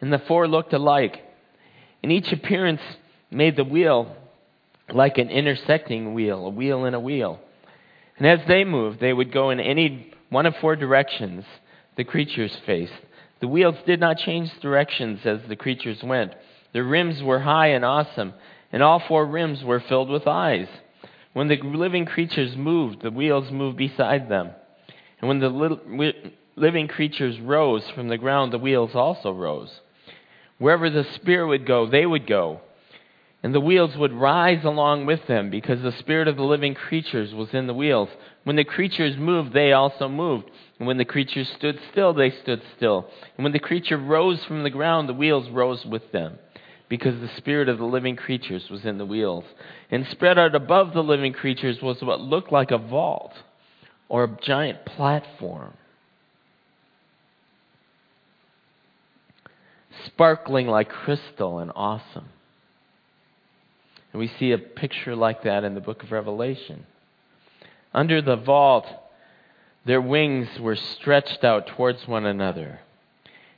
[0.01, 1.17] And the four looked alike.
[2.03, 2.81] And each appearance
[3.31, 4.15] made the wheel
[4.93, 7.39] like an intersecting wheel, a wheel in a wheel.
[8.19, 11.43] And as they moved, they would go in any one of four directions
[11.97, 12.93] the creatures faced.
[13.39, 16.33] The wheels did not change directions as the creatures went.
[16.71, 18.35] The rims were high and awesome,
[18.71, 20.67] and all four rims were filled with eyes.
[21.33, 24.51] When the living creatures moved, the wheels moved beside them.
[25.19, 25.49] And when the
[26.61, 29.81] living creatures rose from the ground, the wheels also rose.
[30.59, 32.61] Wherever the Spirit would go, they would go.
[33.43, 37.33] And the wheels would rise along with them because the Spirit of the living creatures
[37.33, 38.09] was in the wheels.
[38.43, 40.51] When the creatures moved, they also moved.
[40.77, 43.09] And when the creatures stood still, they stood still.
[43.35, 46.37] And when the creature rose from the ground, the wheels rose with them
[46.87, 49.45] because the spirit of the living creatures was in the wheels.
[49.89, 53.33] And spread out above the living creatures was what looked like a vault
[54.09, 55.73] or a giant platform.
[60.21, 62.29] Sparkling like crystal and awesome.
[64.13, 66.85] And we see a picture like that in the book of Revelation.
[67.91, 68.85] Under the vault,
[69.83, 72.81] their wings were stretched out towards one another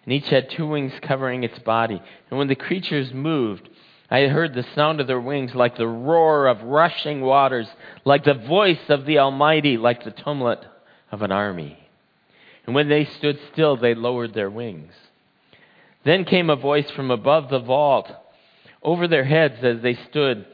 [0.06, 2.02] and each had two wings covering its body.
[2.30, 3.68] And when the creatures moved,
[4.10, 7.68] I heard the sound of their wings like the roar of rushing waters,
[8.06, 10.66] like the voice of the Almighty, like the tumult
[11.12, 11.90] of an army.
[12.66, 14.94] And when they stood still, they lowered their wings.
[16.06, 18.08] Then came a voice from above the vault
[18.82, 20.46] over their heads as they stood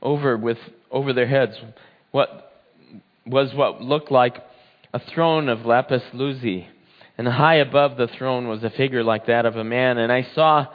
[0.00, 0.58] over with
[0.90, 1.52] over their heads
[2.10, 2.52] what
[3.26, 4.36] was what looked like
[4.92, 6.68] a throne of lapis lazuli
[7.16, 9.98] and high above the throne was a figure like that of a man.
[9.98, 10.66] And I saw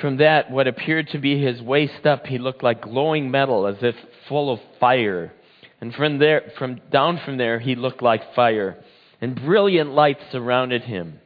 [0.00, 2.26] from that what appeared to be his waist up.
[2.26, 3.94] He looked like glowing metal, as if
[4.28, 5.32] full of fire.
[5.80, 8.76] And from there, from down from there, he looked like fire.
[9.20, 11.20] And brilliant lights surrounded him.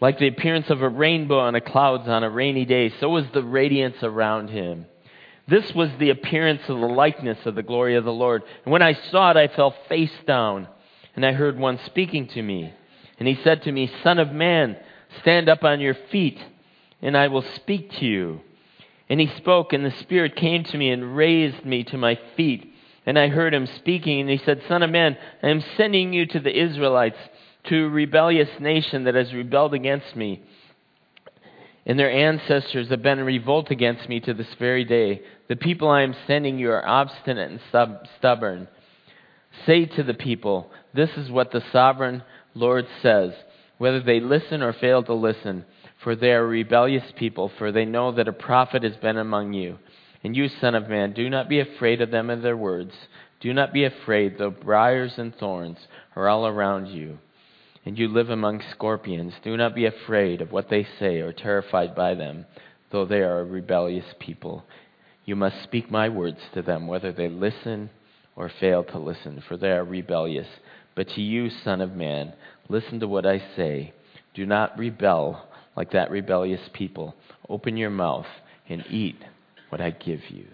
[0.00, 3.24] Like the appearance of a rainbow on the clouds on a rainy day, so was
[3.32, 4.86] the radiance around him.
[5.48, 8.42] This was the appearance of the likeness of the glory of the Lord.
[8.64, 10.68] And when I saw it, I fell face down,
[11.14, 12.74] and I heard one speaking to me.
[13.18, 14.76] And he said to me, Son of man,
[15.20, 16.38] stand up on your feet,
[17.00, 18.40] and I will speak to you.
[19.08, 22.74] And he spoke, and the Spirit came to me and raised me to my feet.
[23.06, 26.26] And I heard him speaking, and he said, Son of man, I am sending you
[26.26, 27.18] to the Israelites,
[27.68, 30.42] to a rebellious nation that has rebelled against me.
[31.84, 35.22] And their ancestors have been in revolt against me to this very day.
[35.48, 38.66] The people I am sending you are obstinate and stubborn.
[39.64, 42.22] Say to the people, This is what the sovereign
[42.54, 43.32] Lord says,
[43.78, 45.64] whether they listen or fail to listen,
[46.02, 49.78] for they are rebellious people, for they know that a prophet has been among you.
[50.24, 52.92] And you, Son of Man, do not be afraid of them and their words.
[53.40, 55.78] Do not be afraid, though briars and thorns
[56.16, 57.18] are all around you,
[57.86, 59.32] and you live among scorpions.
[59.44, 62.44] Do not be afraid of what they say or terrified by them,
[62.90, 64.64] though they are a rebellious people.
[65.24, 67.90] You must speak my words to them, whether they listen
[68.34, 70.48] or fail to listen, for they are rebellious.
[70.96, 72.32] But to you, Son of Man,
[72.68, 73.94] listen to what I say.
[74.34, 77.14] Do not rebel like that rebellious people.
[77.48, 78.26] Open your mouth
[78.68, 79.22] and eat
[79.68, 80.46] what I give you.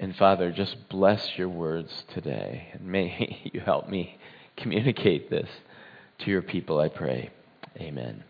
[0.00, 2.68] And Father, just bless your words today.
[2.72, 4.18] And may you help me
[4.56, 5.48] communicate this
[6.20, 7.30] to your people, I pray.
[7.76, 8.24] Amen.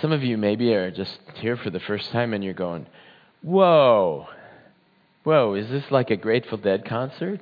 [0.00, 2.86] Some of you maybe are just here for the first time and you're going,
[3.42, 4.26] Whoa,
[5.24, 7.40] Whoa, is this like a Grateful Dead concert?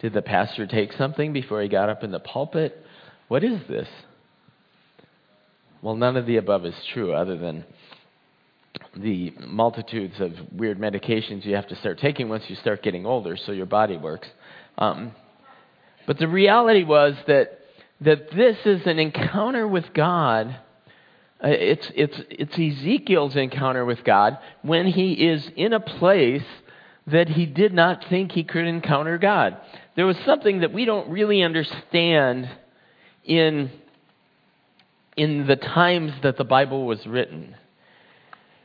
[0.00, 2.82] Did the pastor take something before he got up in the pulpit?
[3.28, 3.88] What is this?
[5.82, 7.64] Well, none of the above is true, other than
[8.96, 13.36] the multitudes of weird medications you have to start taking once you start getting older
[13.36, 14.28] so your body works.
[14.78, 15.12] Um,
[16.06, 17.60] but the reality was that,
[18.00, 20.56] that this is an encounter with God
[21.38, 26.48] Uh, it's, it's, it's Ezekiel's encounter with God when he is in a place
[27.06, 29.58] that he did not think he could encounter God.
[29.96, 32.48] There was something that we don't really understand
[33.22, 33.70] in,
[35.14, 37.54] in the times that the Bible was written.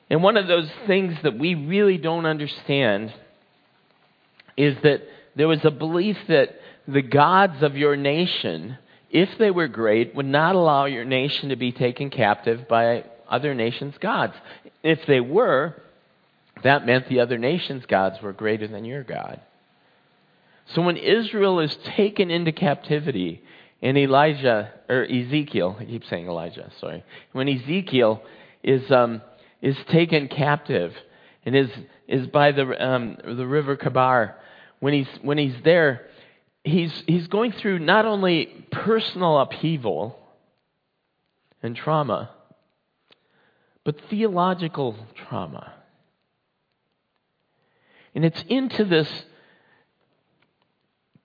[0.09, 3.13] And one of those things that we really don't understand
[4.55, 5.01] is that
[5.35, 6.55] there was a belief that
[6.87, 8.77] the gods of your nation,
[9.09, 13.53] if they were great, would not allow your nation to be taken captive by other
[13.53, 14.33] nations' gods.
[14.83, 15.75] If they were,
[16.63, 19.39] that meant the other nations' gods were greater than your God.
[20.73, 23.41] So when Israel is taken into captivity,
[23.81, 27.03] and Elijah, or Ezekiel, I keep saying Elijah, sorry.
[27.31, 28.21] When Ezekiel
[28.63, 29.21] is, um,
[29.61, 30.93] is taken captive
[31.45, 31.69] and is,
[32.07, 34.35] is by the, um, the river Kabar,
[34.79, 36.07] when he's, when he's there,
[36.63, 40.17] he's, he's going through not only personal upheaval
[41.63, 42.31] and trauma,
[43.83, 44.95] but theological
[45.27, 45.73] trauma.
[48.13, 49.09] And it's into this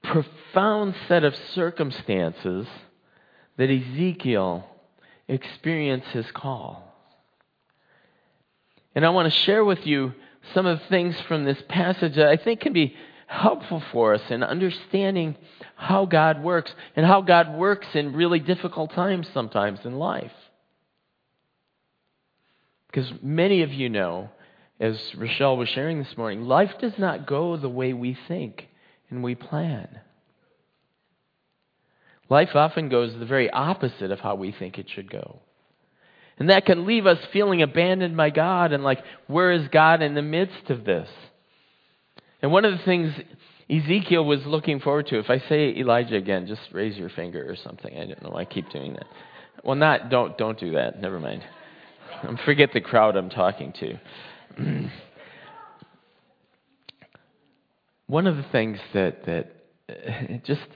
[0.03, 2.67] profound set of circumstances
[3.57, 4.65] that Ezekiel
[5.29, 6.95] experienced his call.
[8.95, 10.15] And I want to share with you
[10.55, 12.95] some of the things from this passage that I think can be
[13.27, 15.37] helpful for us in understanding
[15.75, 20.33] how God works and how God works in really difficult times sometimes in life.
[22.87, 24.31] Because many of you know,
[24.81, 28.69] as Rochelle was sharing this morning, life does not go the way we think
[29.11, 30.01] and we plan.
[32.29, 35.41] Life often goes the very opposite of how we think it should go.
[36.39, 40.15] And that can leave us feeling abandoned by God and like, where is God in
[40.15, 41.09] the midst of this?
[42.43, 43.13] And one of the things
[43.69, 47.57] Ezekiel was looking forward to, if I say Elijah again, just raise your finger or
[47.57, 47.93] something.
[47.97, 49.07] I don't know why I keep doing that.
[49.65, 51.01] Well, not, don't, don't do that.
[51.01, 51.43] Never mind.
[52.45, 53.99] Forget the crowd I'm talking to.
[58.07, 60.67] one of the things that, that just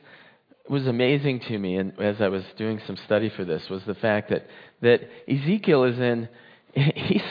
[0.69, 3.95] was amazing to me and as I was doing some study for this was the
[3.95, 4.47] fact that,
[4.83, 6.29] that Ezekiel is in,
[6.75, 7.23] he's,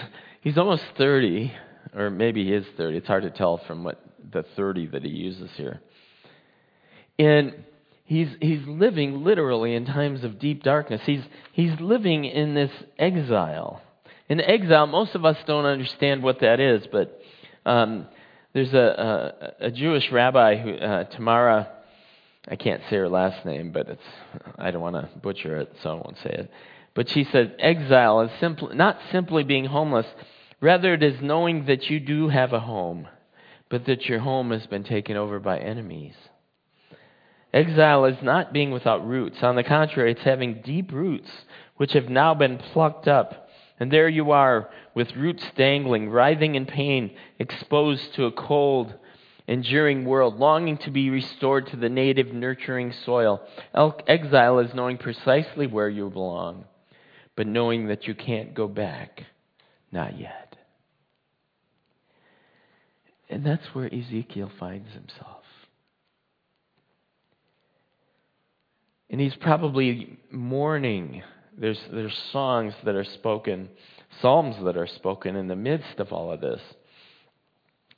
[0.42, 1.54] he's almost 30,
[1.96, 2.98] or maybe he is 30.
[2.98, 4.02] It's hard to tell from what
[4.32, 5.82] the 30 that he uses here.
[7.18, 7.64] And
[8.06, 11.02] he's, he's living literally in times of deep darkness.
[11.06, 13.82] He's, he's living in this exile.
[14.30, 17.20] In exile, most of us don't understand what that is, but
[17.66, 18.08] um,
[18.54, 21.70] there's a, a, a, Jewish rabbi, who, uh, Tamara,
[22.48, 24.02] I can't say her last name, but it's,
[24.58, 26.52] I don't want to butcher it, so I won't say it.
[26.96, 30.08] But she said, exile is simply, not simply being homeless,
[30.62, 33.08] rather, it is knowing that you do have a home
[33.70, 36.16] but that your home has been taken over by enemies.
[37.54, 39.42] Exile is not being without roots.
[39.42, 41.30] On the contrary, it's having deep roots
[41.78, 43.50] which have now been plucked up.
[43.80, 48.94] And there you are, with roots dangling, writhing in pain, exposed to a cold,
[49.48, 53.42] enduring world, longing to be restored to the native, nurturing soil.
[54.06, 56.66] Exile is knowing precisely where you belong,
[57.36, 59.24] but knowing that you can't go back.
[59.92, 60.49] Not yet.
[63.30, 65.44] And that's where Ezekiel finds himself.
[69.10, 71.24] And he's probably mourning.
[71.58, 73.70] There's, there's songs that are spoken,
[74.22, 76.62] psalms that are spoken in the midst of all of this.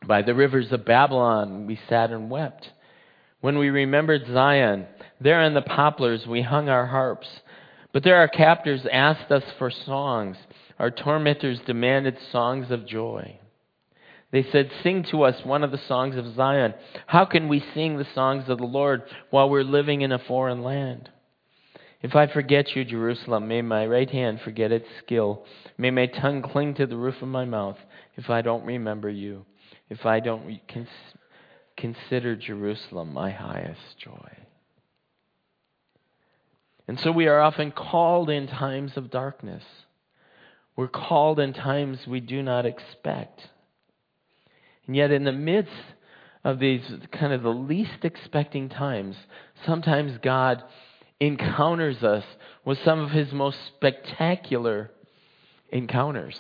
[0.06, 2.70] By the rivers of Babylon, we sat and wept.
[3.42, 4.88] When we remembered Zion,
[5.20, 7.28] there in the poplars we hung our harps.
[7.94, 10.38] But there our captors asked us for songs.
[10.80, 13.38] Our tormentors demanded songs of joy.
[14.32, 16.74] They said, Sing to us one of the songs of Zion.
[17.06, 20.64] How can we sing the songs of the Lord while we're living in a foreign
[20.64, 21.10] land?
[22.02, 25.46] If I forget you, Jerusalem, may my right hand forget its skill.
[25.78, 27.78] May my tongue cling to the roof of my mouth
[28.16, 29.46] if I don't remember you,
[29.90, 30.88] if I don't cons-
[31.78, 34.38] consider Jerusalem my highest joy.
[36.88, 39.64] And so we are often called in times of darkness.
[40.76, 43.48] We're called in times we do not expect.
[44.88, 45.72] And yet, in the midst
[46.44, 49.16] of these kind of the least expecting times,
[49.66, 50.64] sometimes God
[51.20, 52.24] encounters us
[52.66, 54.92] with some of his most spectacular
[55.70, 56.38] encounters.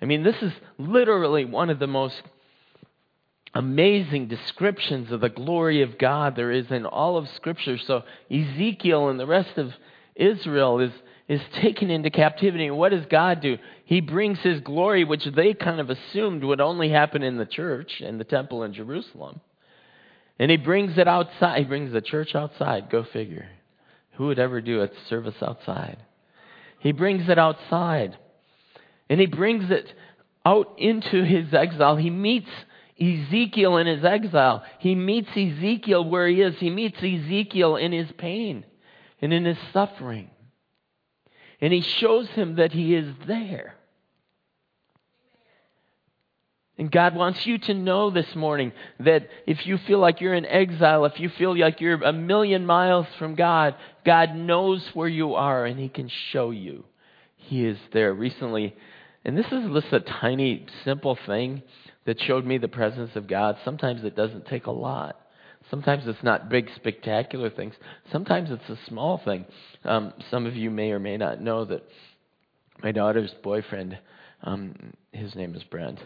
[0.00, 2.22] I mean, this is literally one of the most
[3.54, 7.78] amazing descriptions of the glory of God there is in all of Scripture.
[7.78, 9.72] So, Ezekiel and the rest of
[10.16, 10.90] Israel is
[11.28, 12.66] is taken into captivity.
[12.66, 13.58] And what does God do?
[13.84, 18.00] He brings his glory, which they kind of assumed would only happen in the church
[18.00, 19.40] and the temple in Jerusalem.
[20.38, 21.60] And he brings it outside.
[21.60, 22.90] He brings the church outside.
[22.90, 23.48] Go figure.
[24.16, 25.98] Who would ever do a service outside?
[26.80, 28.16] He brings it outside.
[29.08, 29.86] And he brings it
[30.44, 31.96] out into his exile.
[31.96, 32.48] He meets
[33.00, 34.62] Ezekiel in his exile.
[34.78, 36.54] He meets Ezekiel where he is.
[36.58, 38.64] He meets Ezekiel in his pain
[39.22, 40.30] and in his suffering.
[41.60, 43.74] And he shows him that he is there.
[46.76, 50.44] And God wants you to know this morning that if you feel like you're in
[50.44, 55.34] exile, if you feel like you're a million miles from God, God knows where you
[55.34, 56.84] are and He can show you.
[57.36, 58.12] He is there.
[58.12, 58.74] Recently,
[59.24, 61.62] and this is just a tiny, simple thing
[62.06, 63.56] that showed me the presence of God.
[63.64, 65.16] Sometimes it doesn't take a lot.
[65.74, 67.74] Sometimes it's not big, spectacular things.
[68.12, 69.44] Sometimes it's a small thing.
[69.82, 71.82] Um, some of you may or may not know that
[72.80, 73.98] my daughter's boyfriend,
[74.44, 74.76] um,
[75.10, 75.98] his name is Brent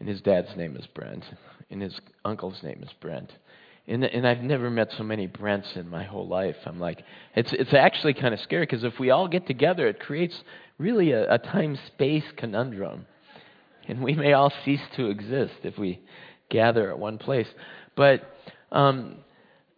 [0.00, 1.24] and his dad's name is Brent,
[1.70, 3.32] and his uncle's name is Brent.
[3.88, 6.56] And, and I've never met so many Brents in my whole life.
[6.66, 7.02] I'm like,
[7.34, 10.38] it's, it's actually kind of scary because if we all get together, it creates
[10.76, 13.06] really a, a time space conundrum.
[13.88, 16.00] And we may all cease to exist if we
[16.50, 17.48] gather at one place.
[17.96, 18.22] But
[18.72, 19.16] um,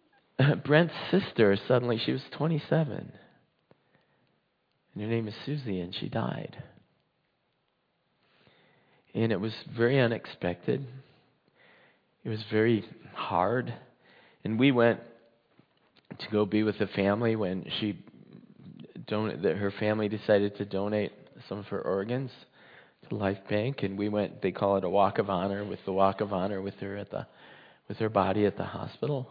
[0.65, 3.11] Brent's sister, suddenly, she was 27.
[4.93, 6.55] And her name is Susie, and she died.
[9.15, 10.85] And it was very unexpected.
[12.23, 13.73] It was very hard.
[14.43, 14.99] And we went
[16.19, 17.97] to go be with the family when she
[19.07, 21.11] don- that her family decided to donate
[21.49, 22.31] some of her organs
[23.09, 25.91] to Life Bank and we went they call it a walk of honor with the
[25.91, 27.25] walk of honor with her at the
[27.93, 29.29] with her body at the hospital.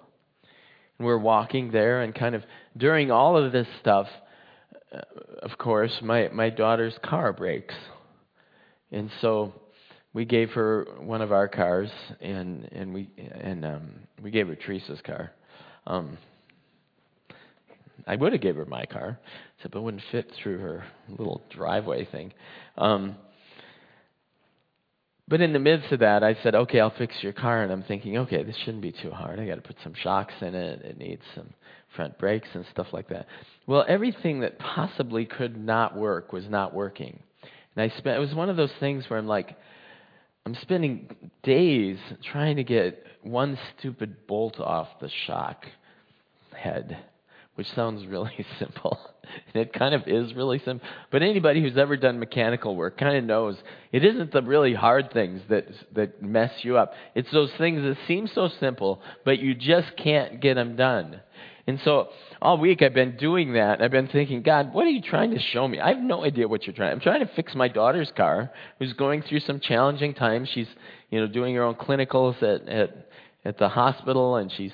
[0.96, 2.44] And we're walking there and kind of
[2.76, 4.06] during all of this stuff
[4.94, 5.00] uh,
[5.42, 7.74] of course my my daughter's car breaks.
[8.92, 9.52] And so
[10.12, 11.90] we gave her one of our cars,
[12.20, 13.90] and and we and um,
[14.22, 15.32] we gave her Teresa's car.
[15.84, 16.16] Um,
[18.06, 19.18] I would have gave her my car,
[19.56, 22.32] except it wouldn't fit through her little driveway thing.
[22.78, 23.16] Um,
[25.28, 27.82] but in the midst of that, I said, "Okay, I'll fix your car." And I'm
[27.82, 29.38] thinking, "Okay, this shouldn't be too hard.
[29.38, 30.82] I got to put some shocks in it.
[30.82, 31.54] It needs some
[31.96, 33.26] front brakes and stuff like that."
[33.66, 37.18] Well, everything that possibly could not work was not working,
[37.74, 38.16] and I spent.
[38.16, 39.56] It was one of those things where I'm like
[40.44, 41.14] I'm spending
[41.44, 41.98] days
[42.32, 45.64] trying to get one stupid bolt off the shock
[46.52, 46.98] head,
[47.54, 48.98] which sounds really simple.
[49.54, 50.86] And it kind of is really simple.
[51.10, 53.56] But anybody who's ever done mechanical work kind of knows
[53.92, 56.92] it isn't the really hard things that that mess you up.
[57.14, 61.20] It's those things that seem so simple, but you just can't get them done.
[61.66, 62.08] And so
[62.40, 63.80] all week I've been doing that.
[63.80, 65.78] I've been thinking, God, what are you trying to show me?
[65.78, 66.92] I have no idea what you're trying.
[66.92, 70.48] I'm trying to fix my daughter's car, who's going through some challenging times.
[70.52, 70.66] She's,
[71.10, 73.06] you know, doing her own clinicals at at
[73.44, 74.72] at the hospital, and she's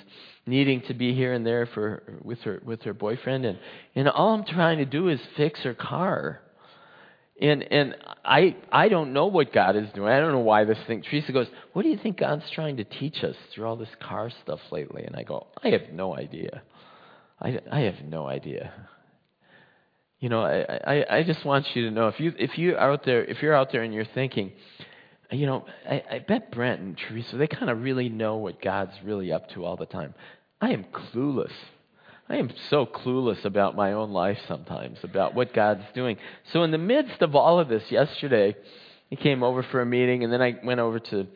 [0.49, 3.59] needing to be here and there for with her with her boyfriend, and
[3.95, 6.41] and all I'm trying to do is fix her car.
[7.41, 10.09] And and I I don't know what God is doing.
[10.09, 11.03] I don't know why this thing.
[11.03, 14.31] Teresa goes, "What do you think God's trying to teach us through all this car
[14.43, 16.63] stuff lately?" And I go, "I have no idea."
[17.41, 18.73] I, I have no idea.
[20.21, 23.05] You know, I, I, I just want you to know if you if you out
[23.05, 24.53] there if you're out there and you're thinking,
[25.31, 28.95] you know, I, I bet Brent and Teresa they kind of really know what God's
[29.05, 30.15] really up to all the time.
[30.61, 31.53] I am clueless.
[32.29, 36.19] I am so clueless about my own life sometimes, about what God's doing.
[36.53, 38.55] So in the midst of all of this, yesterday
[39.09, 41.27] he came over for a meeting, and then I went over to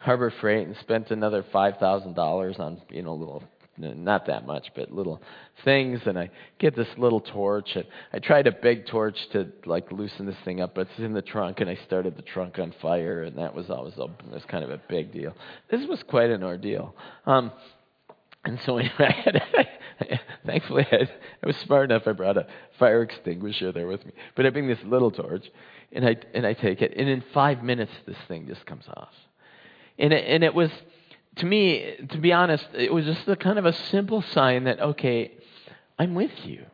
[0.00, 3.42] Harbor Freight and spent another five thousand dollars on you know little
[3.78, 5.20] not that much, but little
[5.64, 6.00] things.
[6.06, 7.68] And I get this little torch.
[7.74, 11.12] And I tried a big torch to like loosen this thing up, but it's in
[11.12, 14.42] the trunk, and I started the trunk on fire, and that was always a, was
[14.48, 15.34] kind of a big deal.
[15.70, 16.94] This was quite an ordeal.
[17.26, 17.52] Um,
[18.46, 21.08] and so anyway, I had, thankfully I,
[21.42, 22.06] I was smart enough.
[22.06, 22.46] I brought a
[22.78, 25.46] fire extinguisher there with me, but I bring this little torch,
[25.92, 29.12] and I and I take it, and in five minutes this thing just comes off,
[29.98, 30.70] and it, and it was
[31.36, 34.80] to me, to be honest, it was just a kind of a simple sign that,
[34.80, 35.32] okay,
[35.98, 36.64] I'm with you.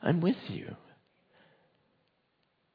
[0.00, 0.76] I'm with you.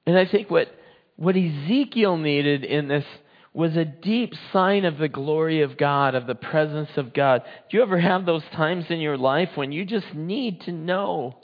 [0.05, 0.67] And I think what,
[1.15, 3.05] what Ezekiel needed in this
[3.53, 7.43] was a deep sign of the glory of God, of the presence of God.
[7.69, 11.37] Do you ever have those times in your life when you just need to know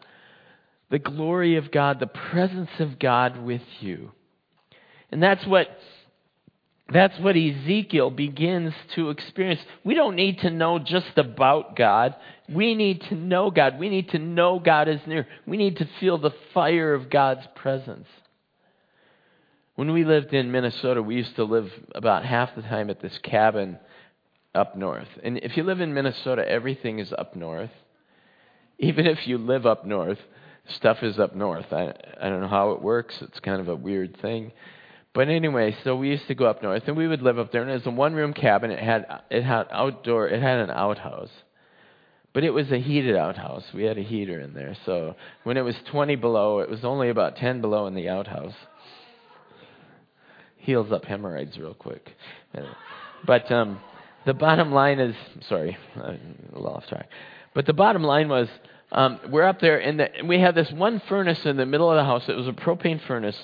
[0.90, 4.12] the glory of God, the presence of God with you?
[5.12, 5.68] And that's what
[6.90, 9.60] that's what Ezekiel begins to experience.
[9.84, 12.16] We don't need to know just about God.
[12.48, 13.78] We need to know God.
[13.78, 15.28] We need to know God is near.
[15.46, 18.08] We need to feel the fire of God's presence.
[19.78, 23.16] When we lived in Minnesota, we used to live about half the time at this
[23.20, 23.78] cabin
[24.56, 25.08] up north.
[25.22, 27.70] And if you live in Minnesota, everything is up north.
[28.80, 30.18] Even if you live up north,
[30.70, 31.72] stuff is up north.
[31.72, 33.22] I I don't know how it works.
[33.22, 34.52] It's kind of a weird thing.
[35.14, 37.62] But anyway, so we used to go up north and we would live up there
[37.62, 38.72] and it was a one room cabin.
[38.72, 41.30] It had it had outdoor it had an outhouse.
[42.34, 43.66] But it was a heated outhouse.
[43.76, 44.76] We had a heater in there.
[44.88, 48.56] So when it was 20 below, it was only about 10 below in the outhouse.
[50.68, 52.12] Heals up hemorrhoids real quick.
[53.26, 53.80] But um,
[54.26, 55.16] the bottom line is
[55.48, 57.08] sorry, I'm a little off track.
[57.54, 58.50] But the bottom line was
[58.92, 61.90] um, we're up there and, the, and we had this one furnace in the middle
[61.90, 62.28] of the house.
[62.28, 63.38] It was a propane furnace,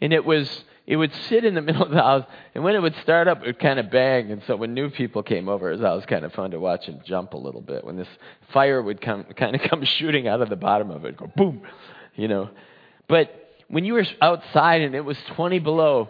[0.00, 2.24] and it was it would sit in the middle of the house,
[2.54, 4.30] and when it would start up, it would kind of bang.
[4.30, 6.88] And so when new people came over, it was always kind of fun to watch
[6.88, 7.84] and jump a little bit.
[7.84, 8.08] When this
[8.54, 11.60] fire would come, kind of come shooting out of the bottom of it, go boom,
[12.16, 12.48] you know.
[13.06, 13.28] But
[13.68, 16.08] when you were outside and it was 20 below,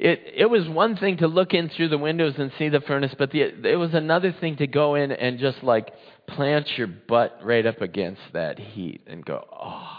[0.00, 3.14] it it was one thing to look in through the windows and see the furnace,
[3.18, 5.92] but the, it was another thing to go in and just like
[6.26, 9.98] plant your butt right up against that heat and go, oh,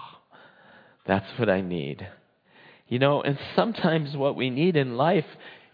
[1.05, 2.07] that's what I need.
[2.87, 5.25] You know, and sometimes what we need in life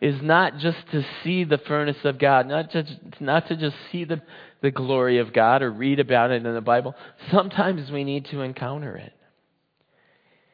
[0.01, 4.03] is not just to see the furnace of God, not just not to just see
[4.03, 4.21] the,
[4.61, 6.95] the glory of God or read about it in the Bible.
[7.31, 9.13] Sometimes we need to encounter it.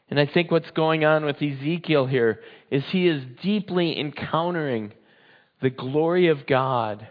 [0.09, 4.93] And I think what's going on with Ezekiel here is he is deeply encountering
[5.61, 7.07] the glory of God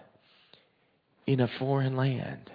[1.27, 2.51] in a foreign land.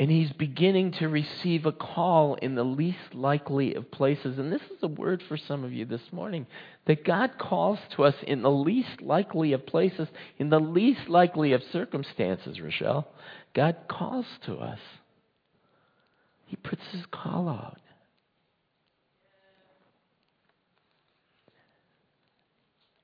[0.00, 4.38] And he's beginning to receive a call in the least likely of places.
[4.38, 6.46] And this is a word for some of you this morning
[6.86, 10.08] that God calls to us in the least likely of places,
[10.38, 13.06] in the least likely of circumstances, Rochelle.
[13.54, 14.80] God calls to us.
[16.54, 17.80] He puts his call out.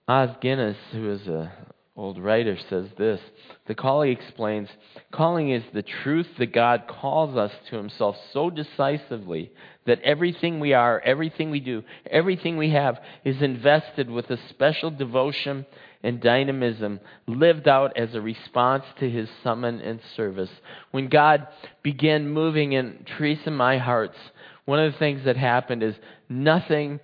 [0.07, 1.53] Os Guinness, who is a
[1.97, 3.21] old writer says this
[3.67, 4.69] the calling explains
[5.13, 9.53] calling is the truth that god calls us to himself so decisively
[9.87, 14.91] that everything we are everything we do everything we have is invested with a special
[14.91, 15.67] devotion
[16.03, 20.51] and dynamism lived out as a response to his summon and service
[20.91, 21.47] when god
[21.83, 24.17] began moving in Teresa my hearts
[24.65, 25.95] one of the things that happened is
[26.29, 27.01] nothing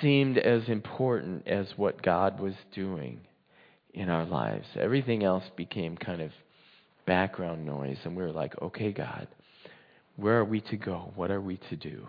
[0.00, 3.20] seemed as important as what god was doing
[3.98, 4.66] in our lives.
[4.76, 6.30] Everything else became kind of
[7.06, 9.26] background noise, and we were like, okay, God,
[10.16, 11.12] where are we to go?
[11.16, 12.06] What are we to do?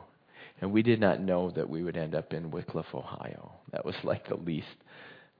[0.61, 3.53] And we did not know that we would end up in Wickliffe, Ohio.
[3.71, 4.67] That was like the least.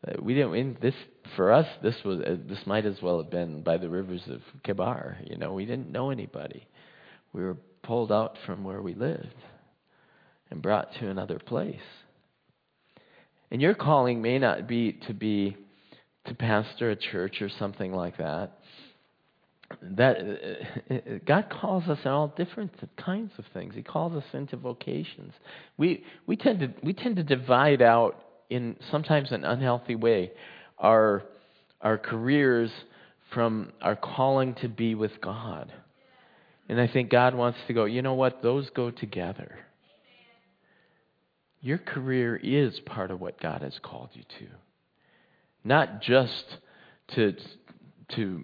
[0.07, 0.55] Uh, we didn't.
[0.55, 0.93] In this
[1.35, 4.41] for us, this was uh, this might as well have been by the rivers of
[4.63, 5.29] Kebar.
[5.29, 6.67] You know, we didn't know anybody.
[7.33, 9.35] We were pulled out from where we lived
[10.49, 11.75] and brought to another place.
[13.51, 15.57] And your calling may not be to be
[16.25, 18.51] to pastor a church or something like that.
[19.81, 20.17] That
[20.89, 20.95] uh,
[21.25, 23.75] God calls us in all different kinds of things.
[23.75, 25.33] He calls us into vocations.
[25.77, 30.31] We we tend to we tend to divide out in sometimes an unhealthy way
[30.77, 31.23] our
[31.81, 32.71] our careers
[33.33, 35.71] from our calling to be with God.
[36.67, 38.41] And I think God wants to go, you know what?
[38.41, 39.57] Those go together.
[41.61, 44.47] Your career is part of what God has called you to
[45.63, 46.57] not just
[47.09, 47.35] to
[48.15, 48.43] to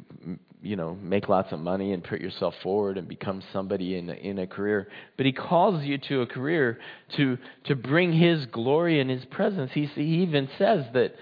[0.62, 4.40] you know make lots of money and put yourself forward and become somebody in in
[4.40, 4.88] a career
[5.18, 6.80] but he calls you to a career
[7.16, 11.14] to to bring his glory and his presence he, he even says that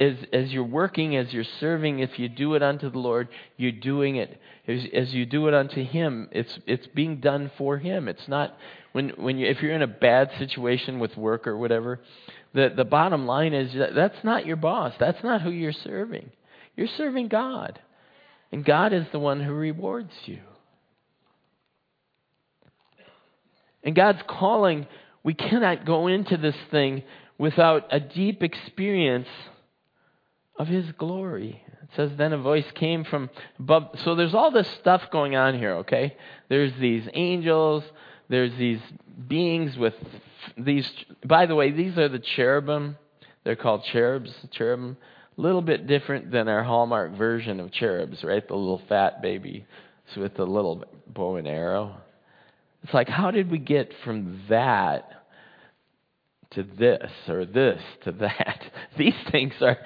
[0.00, 3.70] as as you're working as you're serving if you do it unto the lord you're
[3.72, 8.08] doing it as, as you do it unto him it's it's being done for him
[8.08, 8.56] it's not
[8.92, 12.00] when when you if you're in a bad situation with work or whatever
[12.56, 14.94] the, the bottom line is that that's not your boss.
[14.98, 16.30] That's not who you're serving.
[16.74, 17.78] You're serving God.
[18.52, 20.40] And God is the one who rewards you.
[23.82, 24.86] And God's calling,
[25.22, 27.02] we cannot go into this thing
[27.38, 29.28] without a deep experience
[30.58, 31.62] of His glory.
[31.82, 33.90] It says, Then a voice came from above.
[34.04, 36.16] So there's all this stuff going on here, okay?
[36.48, 37.84] There's these angels,
[38.28, 38.80] there's these
[39.28, 39.94] beings with
[40.58, 40.90] these,
[41.24, 42.96] by the way, these are the cherubim.
[43.44, 44.96] They're called cherubs, cherubim.
[45.36, 48.46] Little bit different than our Hallmark version of cherubs, right?
[48.46, 49.66] The little fat baby
[50.16, 51.96] with the little bow and arrow.
[52.82, 55.15] It's like, how did we get from that
[56.56, 58.62] to this or this to that.
[58.98, 59.76] These things are,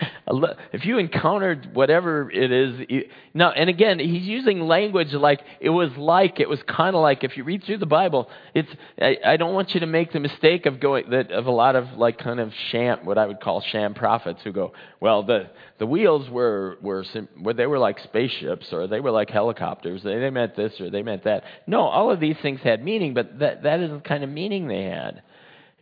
[0.73, 5.71] if you encountered whatever it is, you, now, and again, he's using language like it
[5.71, 8.69] was like, it was kind of like, if you read through the Bible, it's,
[9.01, 11.75] I, I don't want you to make the mistake of going, that of a lot
[11.75, 15.51] of like kind of sham, what I would call sham prophets who go, well, the,
[15.79, 17.05] the wheels were, were,
[17.41, 20.05] were, they were like spaceships or they were like helicopters.
[20.05, 21.43] They, they meant this or they meant that.
[21.67, 24.69] No, all of these things had meaning, but that, that is the kind of meaning
[24.69, 25.23] they had.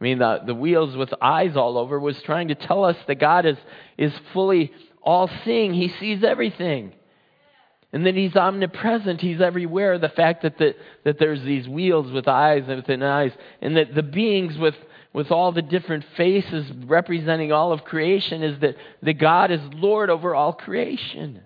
[0.00, 3.16] I mean, the, the wheels with eyes all over was trying to tell us that
[3.16, 3.56] God is,
[3.96, 4.72] is fully
[5.02, 5.74] all seeing.
[5.74, 6.92] He sees everything.
[7.92, 9.20] And that He's omnipresent.
[9.20, 9.98] He's everywhere.
[9.98, 13.94] The fact that, the, that there's these wheels with eyes and within eyes, and that
[13.94, 14.76] the beings with,
[15.12, 20.10] with all the different faces representing all of creation is that, that God is Lord
[20.10, 21.40] over all creation.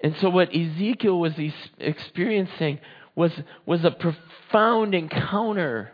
[0.00, 1.32] And so, what Ezekiel was
[1.78, 2.78] experiencing
[3.18, 3.32] was,
[3.66, 5.90] was a profound encounter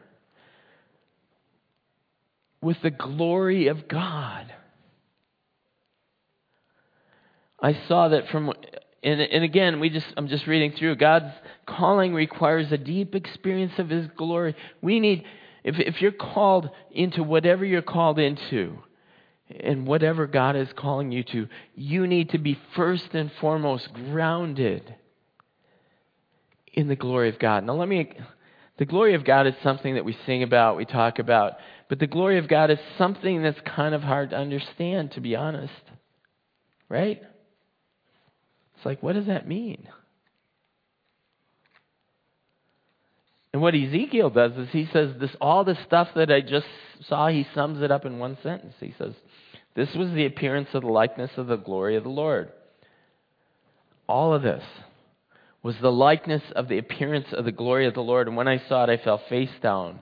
[2.61, 4.53] with the glory of God.
[7.59, 8.53] I saw that from,
[9.03, 10.97] and, and again, we just, I'm just reading through.
[10.97, 11.33] God's
[11.67, 14.55] calling requires a deep experience of His glory.
[14.83, 15.25] We need,
[15.65, 18.81] if, if you're called into whatever you're called into,
[19.49, 24.95] and whatever God is calling you to, you need to be first and foremost grounded
[26.75, 27.65] in the glory of God.
[27.65, 28.13] Now, let me.
[28.77, 31.53] The glory of God is something that we sing about, we talk about,
[31.89, 35.37] but the glory of God is something that's kind of hard to understand, to be
[35.37, 35.73] honest.
[36.89, 37.23] Right?
[38.77, 39.87] It's like, what does that mean?
[43.53, 46.67] And what Ezekiel does is he says this all the stuff that I just
[47.09, 48.75] saw, he sums it up in one sentence.
[48.81, 49.13] He says,
[49.77, 52.51] This was the appearance of the likeness of the glory of the Lord.
[54.09, 54.65] All of this
[55.65, 58.29] was the likeness of the appearance of the glory of the Lord.
[58.29, 60.01] And when I saw it, I fell face down,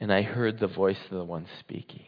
[0.00, 2.06] and I heard the voice of the one speaking.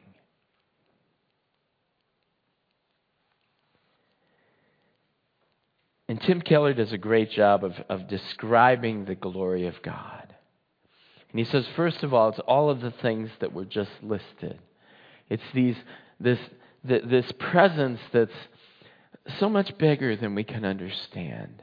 [6.09, 10.35] And Tim Keller does a great job of, of describing the glory of God.
[11.31, 14.59] And he says, first of all, it's all of the things that were just listed.
[15.29, 15.77] It's these,
[16.19, 16.39] this,
[16.83, 18.31] this presence that's
[19.39, 21.63] so much bigger than we can understand.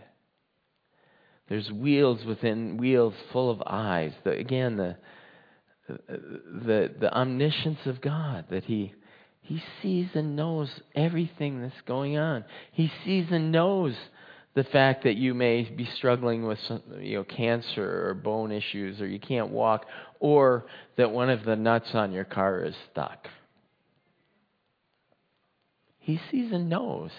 [1.49, 4.13] There's wheels within wheels full of eyes.
[4.23, 4.95] The, again, the,
[5.87, 8.93] the, the omniscience of God, that he,
[9.41, 12.45] he sees and knows everything that's going on.
[12.71, 13.93] He sees and knows
[14.55, 19.01] the fact that you may be struggling with some, you know, cancer or bone issues
[19.01, 19.85] or you can't walk
[20.19, 20.65] or
[20.95, 23.27] that one of the nuts on your car is stuck.
[25.99, 27.11] He sees and knows.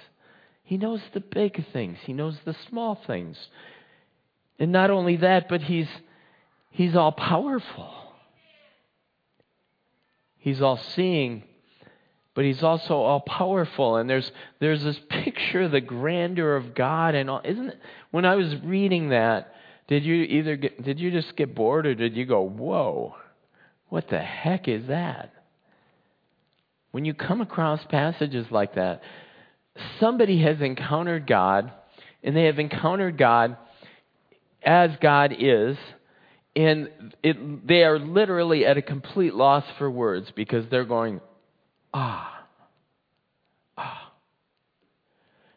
[0.62, 1.98] He knows the big things.
[2.04, 3.36] He knows the small things.
[4.58, 5.88] And not only that, but he's,
[6.70, 7.90] he's all powerful.
[10.38, 11.42] He's all seeing,
[12.34, 13.96] but he's also all powerful.
[13.96, 17.14] And there's, there's this picture of the grandeur of God.
[17.14, 19.54] And all, isn't it, when I was reading that,
[19.88, 23.14] did you either get, did you just get bored or did you go, whoa,
[23.88, 25.32] what the heck is that?
[26.90, 29.02] When you come across passages like that,
[29.98, 31.72] somebody has encountered God,
[32.22, 33.56] and they have encountered God
[34.64, 35.76] as God is,
[36.56, 36.88] and
[37.22, 41.20] it, they are literally at a complete loss for words because they're going,
[41.92, 42.46] ah,
[43.76, 44.12] ah.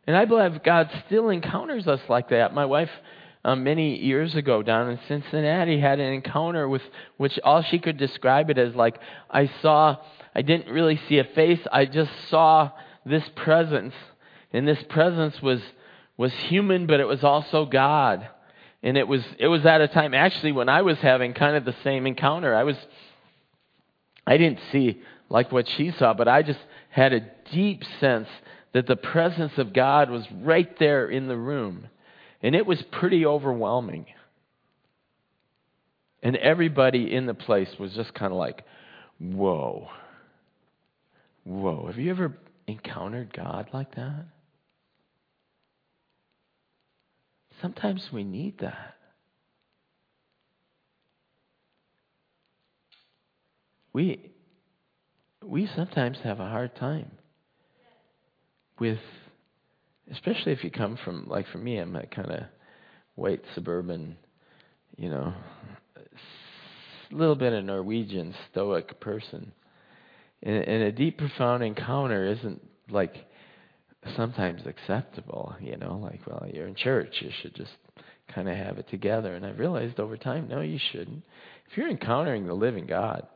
[0.08, 2.54] And I believe God still encounters us like that.
[2.54, 2.90] My wife,
[3.46, 6.82] um, many years ago down in Cincinnati, had an encounter with
[7.18, 9.98] which all she could describe it as like, I saw,
[10.34, 12.72] I didn't really see a face, I just saw
[13.06, 13.94] this presence.
[14.52, 15.60] And this presence was,
[16.16, 18.30] was human, but it was also God
[18.88, 21.66] and it was it was at a time actually when I was having kind of
[21.66, 22.56] the same encounter.
[22.56, 22.78] I was
[24.26, 26.60] I didn't see like what she saw, but I just
[26.90, 27.20] had a
[27.52, 28.30] deep sense
[28.72, 31.90] that the presence of God was right there in the room.
[32.42, 34.06] And it was pretty overwhelming.
[36.24, 38.64] And everybody in the place was just kind of like,
[39.20, 39.90] whoa.
[41.44, 41.88] Whoa.
[41.88, 42.38] Have you ever
[42.68, 44.28] encountered God like that?
[47.62, 48.96] Sometimes we need that.
[53.94, 54.32] We,
[55.44, 57.12] we sometimes have a hard time
[58.80, 59.00] with,
[60.12, 62.44] especially if you come from, like for me, I'm a kind of
[63.16, 64.18] white suburban,
[64.98, 65.34] you know,
[65.96, 69.52] a little bit of Norwegian stoic person.
[70.44, 73.16] And, and a deep, profound encounter isn't like
[74.16, 77.72] sometimes acceptable, you know, like, well, you're in church, you should just
[78.34, 79.36] kind of have it together.
[79.36, 81.24] And I've realized over time, no, you shouldn't.
[81.70, 83.28] If you're encountering the living God,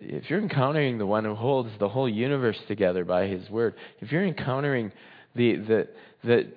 [0.00, 4.12] if you're encountering the one who holds the whole universe together by his word, if
[4.12, 4.92] you're encountering
[5.34, 5.88] the, the,
[6.22, 6.48] the,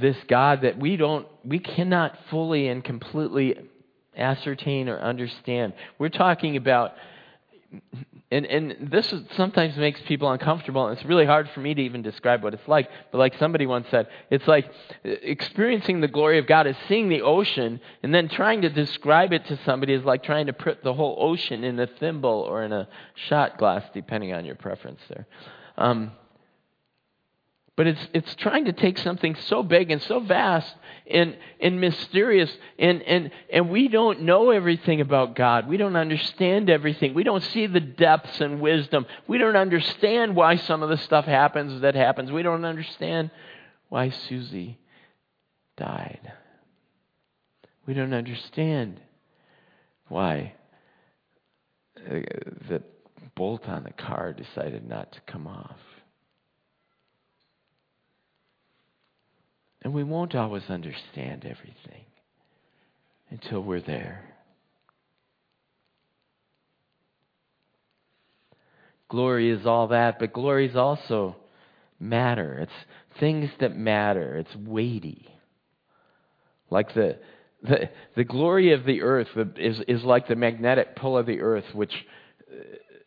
[0.00, 3.56] this God that we don't, we cannot fully and completely
[4.16, 5.74] ascertain or understand.
[5.98, 6.92] We're talking about
[8.30, 11.82] and and this is, sometimes makes people uncomfortable and it's really hard for me to
[11.82, 12.88] even describe what it's like.
[13.10, 14.70] But like somebody once said it's like
[15.04, 19.46] experiencing the glory of god is seeing the ocean and then trying to describe it
[19.46, 22.72] to somebody is like trying to put the whole ocean in a thimble or in
[22.72, 22.88] a
[23.28, 25.26] shot glass depending on your preference there.
[25.76, 26.12] Um,
[27.76, 30.74] but it's, it's trying to take something so big and so vast
[31.10, 35.66] and, and mysterious, and, and, and we don't know everything about God.
[35.66, 37.14] We don't understand everything.
[37.14, 39.06] We don't see the depths and wisdom.
[39.26, 42.30] We don't understand why some of the stuff happens that happens.
[42.30, 43.30] We don't understand
[43.88, 44.78] why Susie
[45.76, 46.32] died.
[47.86, 49.00] We don't understand
[50.08, 50.54] why
[51.98, 52.20] uh,
[52.68, 52.82] the
[53.34, 55.78] bolt on the car decided not to come off.
[59.82, 62.04] And we won't always understand everything
[63.30, 64.24] until we're there.
[69.08, 71.36] Glory is all that, but glory is also
[71.98, 72.60] matter.
[72.60, 74.38] It's things that matter.
[74.38, 75.28] It's weighty.
[76.70, 77.18] Like the,
[77.62, 81.66] the, the glory of the earth is, is like the magnetic pull of the earth,
[81.74, 81.92] which
[82.50, 82.54] uh,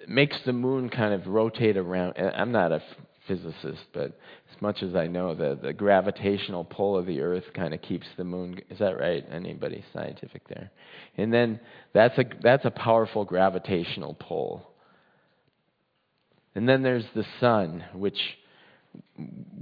[0.08, 2.18] makes the moon kind of rotate around.
[2.18, 2.84] I'm not a
[3.28, 4.18] physicist, but
[4.54, 8.08] as much as I know, the, the gravitational pull of the Earth kind of keeps
[8.18, 8.62] the moon.
[8.70, 9.26] Is that right?
[9.32, 10.72] Anybody scientific there?
[11.18, 11.60] And then
[11.94, 14.70] that's a that's a powerful gravitational pull.
[16.56, 18.20] And then there's the sun, which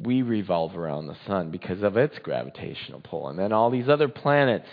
[0.01, 3.29] we revolve around the sun because of its gravitational pull.
[3.29, 4.67] And then all these other planets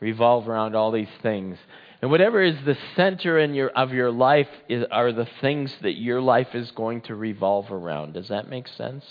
[0.00, 1.58] revolve around all these things.
[2.00, 5.98] And whatever is the center in your, of your life is, are the things that
[5.98, 8.14] your life is going to revolve around.
[8.14, 9.04] Does that make sense?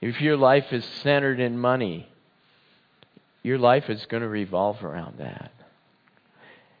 [0.00, 2.08] If your life is centered in money,
[3.42, 5.52] your life is going to revolve around that.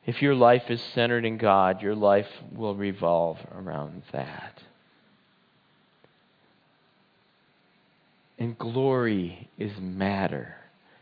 [0.04, 4.60] If your life is centered in God, your life will revolve around that.
[8.38, 10.56] And glory is matter.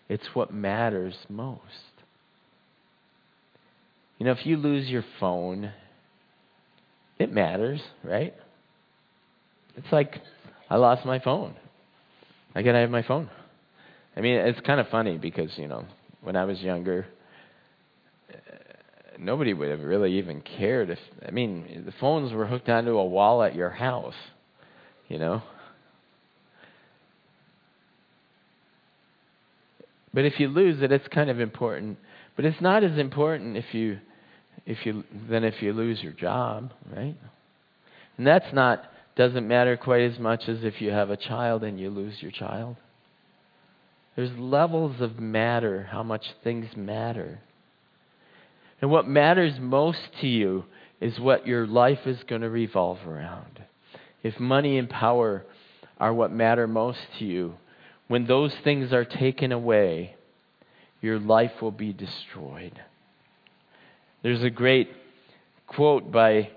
[0.08, 1.89] It's what matters most.
[4.20, 5.72] You know, if you lose your phone,
[7.18, 8.34] it matters, right?
[9.76, 10.20] It's like,
[10.68, 11.54] I lost my phone.
[12.54, 13.30] I gotta have my phone.
[14.14, 15.86] I mean, it's kind of funny because, you know,
[16.20, 17.06] when I was younger,
[18.30, 18.36] uh,
[19.18, 23.06] nobody would have really even cared if, I mean, the phones were hooked onto a
[23.06, 24.14] wall at your house,
[25.08, 25.42] you know?
[30.12, 31.96] But if you lose it, it's kind of important.
[32.36, 33.98] But it's not as important if you
[34.70, 37.16] if you than if you lose your job, right?
[38.16, 38.84] And that's not
[39.16, 42.30] doesn't matter quite as much as if you have a child and you lose your
[42.30, 42.76] child.
[44.14, 47.40] There's levels of matter, how much things matter.
[48.80, 50.64] And what matters most to you
[51.00, 53.64] is what your life is going to revolve around.
[54.22, 55.44] If money and power
[55.98, 57.54] are what matter most to you,
[58.06, 60.16] when those things are taken away,
[61.00, 62.80] your life will be destroyed.
[64.22, 64.90] There's a great
[65.66, 66.50] quote by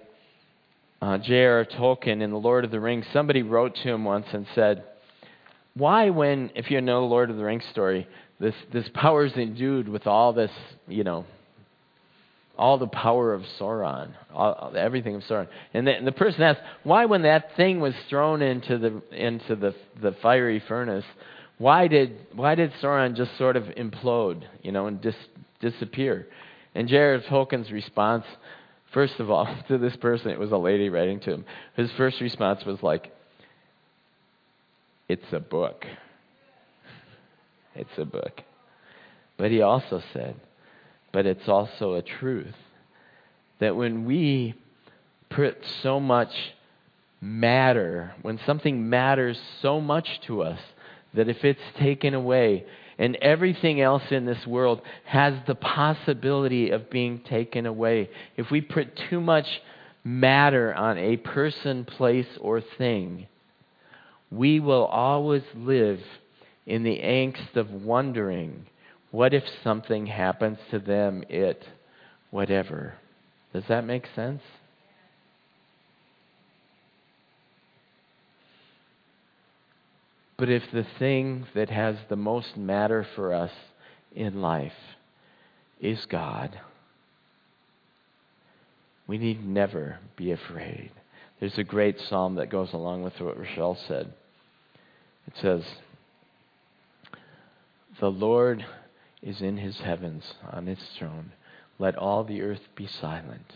[1.02, 1.64] uh, J.R.R.
[1.64, 3.06] Tolkien in The Lord of the Rings.
[3.14, 4.84] Somebody wrote to him once and said,
[5.74, 8.06] Why, when, if you know the Lord of the Rings story,
[8.38, 10.52] this, this power is endued with all this,
[10.90, 11.26] you know,
[12.58, 15.48] all the power of Sauron, all, everything of Sauron.
[15.74, 19.56] And the, and the person asked, why, when that thing was thrown into the into
[19.56, 21.06] the the fiery furnace,
[21.60, 25.16] why did why did Sauron just sort of implode, you know, and dis,
[25.62, 26.28] disappear?
[26.76, 27.20] And J.R.R.
[27.30, 28.26] Tolkien's response,
[28.94, 31.46] first of all, to this person, it was a lady writing to him.
[31.76, 33.12] His first response was like,
[35.08, 35.86] It's a book.
[37.76, 38.42] It's a book.
[39.38, 40.36] But he also said,
[41.12, 42.56] But it's also a truth
[43.60, 44.56] that when we
[45.30, 46.32] put so much
[47.22, 50.60] matter, when something matters so much to us,
[51.14, 52.66] that if it's taken away,
[53.04, 58.10] and everything else in this world has the possibility of being taken away.
[58.38, 59.46] If we put too much
[60.06, 63.28] matter on a person, place, or thing,
[64.32, 66.00] we will always live
[66.66, 68.68] in the angst of wondering
[69.12, 71.62] what if something happens to them, it,
[72.32, 72.94] whatever.
[73.52, 74.42] Does that make sense?
[80.38, 83.52] But if the thing that has the most matter for us
[84.16, 84.74] in life
[85.80, 86.60] is God,
[89.08, 90.92] we need never be afraid.
[91.40, 94.14] There's a great psalm that goes along with what Rochelle said.
[95.28, 95.64] It says,
[98.00, 98.66] The Lord
[99.22, 101.32] is in his heavens on his throne.
[101.80, 103.54] Let all the earth be silent.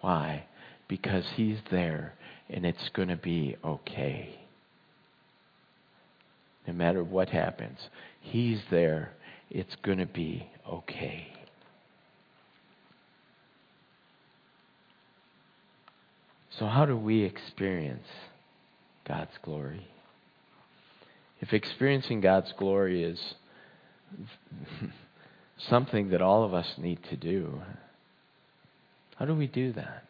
[0.00, 0.44] Why?
[0.88, 2.14] Because he's there
[2.48, 4.45] and it's going to be okay.
[6.66, 7.78] No matter what happens,
[8.20, 9.12] he's there.
[9.50, 11.28] It's going to be okay.
[16.58, 18.06] So, how do we experience
[19.06, 19.86] God's glory?
[21.40, 23.20] If experiencing God's glory is
[25.68, 27.60] something that all of us need to do,
[29.16, 30.05] how do we do that?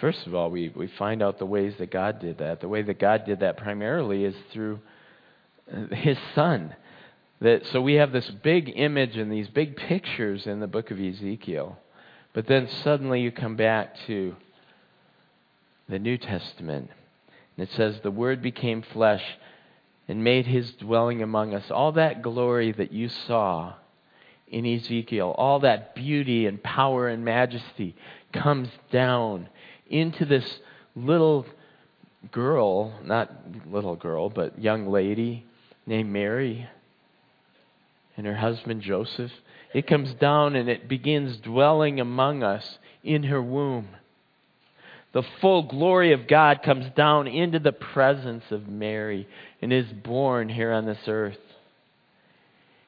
[0.00, 2.60] First of all, we, we find out the ways that God did that.
[2.60, 4.80] The way that God did that primarily is through
[5.72, 6.74] uh, His Son.
[7.40, 11.00] That, so we have this big image and these big pictures in the book of
[11.00, 11.78] Ezekiel.
[12.32, 14.34] But then suddenly you come back to
[15.88, 16.90] the New Testament.
[17.56, 19.22] And it says, The Word became flesh
[20.08, 21.70] and made his dwelling among us.
[21.70, 23.74] All that glory that you saw
[24.48, 27.94] in Ezekiel, all that beauty and power and majesty
[28.32, 29.48] comes down
[29.92, 30.44] into this
[30.96, 31.46] little
[32.30, 33.30] girl, not
[33.70, 35.44] little girl, but young lady
[35.86, 36.68] named Mary
[38.16, 39.32] and her husband Joseph.
[39.74, 43.88] It comes down and it begins dwelling among us in her womb.
[45.12, 49.28] The full glory of God comes down into the presence of Mary
[49.60, 51.38] and is born here on this earth.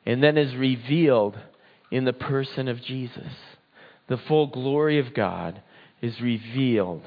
[0.06, 1.38] And then is revealed
[1.90, 3.32] in the person of Jesus.
[4.08, 5.60] The full glory of God
[6.04, 7.02] is revealed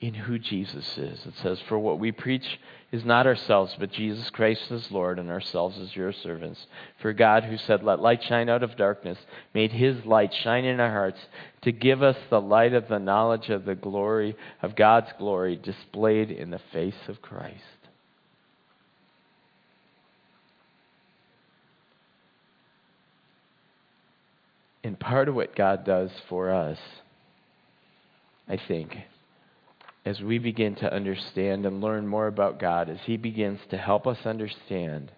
[0.00, 1.26] in who Jesus is.
[1.26, 2.58] It says, For what we preach
[2.90, 6.66] is not ourselves, but Jesus Christ as Lord, and ourselves as your servants.
[7.02, 9.18] For God, who said, Let light shine out of darkness,
[9.52, 11.20] made his light shine in our hearts
[11.60, 16.30] to give us the light of the knowledge of the glory of God's glory displayed
[16.30, 17.60] in the face of Christ.
[24.82, 26.78] And part of what God does for us,
[28.48, 28.96] I think,
[30.04, 34.06] as we begin to understand and learn more about God, as He begins to help
[34.06, 35.12] us understand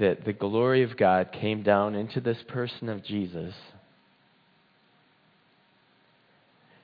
[0.00, 3.54] that the glory of God came down into this person of Jesus,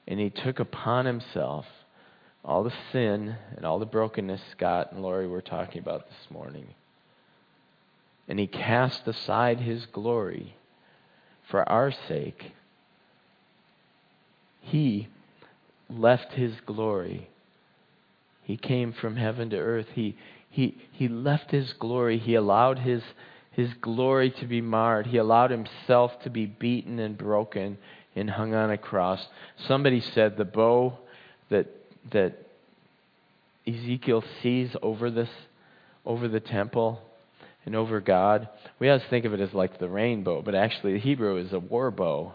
[0.06, 1.66] and He took upon Himself
[2.44, 6.68] all the sin and all the brokenness Scott and Lori were talking about this morning.
[8.28, 10.54] And He cast aside His glory
[11.50, 12.52] for our sake.
[14.60, 15.08] He
[15.90, 17.28] left his glory.
[18.44, 19.86] He came from heaven to earth.
[19.94, 20.16] He,
[20.48, 22.18] he, he left his glory.
[22.18, 23.02] He allowed his,
[23.52, 25.06] his glory to be marred.
[25.06, 27.78] He allowed himself to be beaten and broken
[28.16, 29.24] and hung on a cross.
[29.68, 30.98] Somebody said the bow
[31.50, 31.66] that,
[32.12, 32.34] that
[33.66, 35.28] Ezekiel sees over this,
[36.04, 37.00] over the temple
[37.64, 38.48] and over God,
[38.78, 41.58] we always think of it as like the rainbow, but actually the Hebrew is a
[41.58, 42.32] war bow.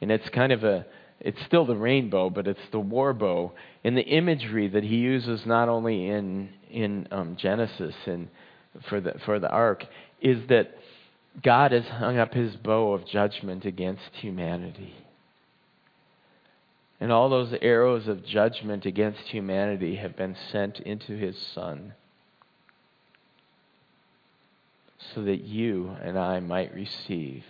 [0.00, 0.86] And it's kind of a,
[1.20, 3.52] it's still the rainbow, but it's the war bow.
[3.84, 8.28] And the imagery that he uses not only in in um, Genesis and
[8.88, 9.84] for the for the ark
[10.20, 10.76] is that
[11.42, 14.94] God has hung up his bow of judgment against humanity.
[16.98, 21.92] And all those arrows of judgment against humanity have been sent into his Son
[25.14, 27.44] so that you and I might receive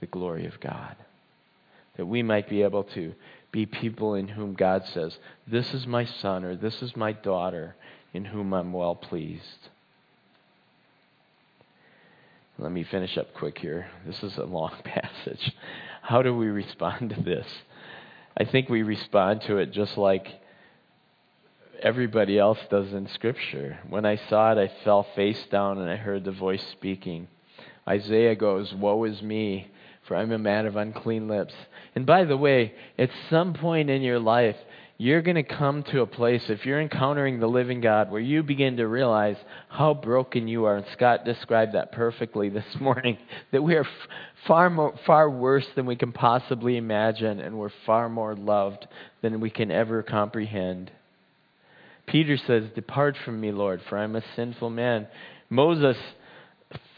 [0.00, 0.94] the glory of God
[1.96, 3.14] that we might be able to
[3.52, 5.16] be people in whom God says,
[5.46, 7.76] This is my son or this is my daughter
[8.12, 9.68] in whom I'm well pleased.
[12.58, 13.86] Let me finish up quick here.
[14.06, 15.52] This is a long passage.
[16.02, 17.46] How do we respond to this?
[18.36, 20.26] I think we respond to it just like
[21.82, 23.78] everybody else does in Scripture.
[23.88, 27.28] When I saw it, I fell face down and I heard the voice speaking.
[27.86, 29.70] Isaiah goes, Woe is me,
[30.06, 31.54] for I'm a man of unclean lips.
[31.94, 34.56] And by the way, at some point in your life,
[34.96, 38.44] you're going to come to a place, if you're encountering the living God, where you
[38.44, 39.36] begin to realize
[39.68, 40.76] how broken you are.
[40.76, 43.18] And Scott described that perfectly this morning
[43.50, 43.86] that we are
[44.46, 48.86] far, more, far worse than we can possibly imagine, and we're far more loved
[49.20, 50.92] than we can ever comprehend.
[52.06, 55.08] Peter says, Depart from me, Lord, for I'm a sinful man.
[55.50, 55.96] Moses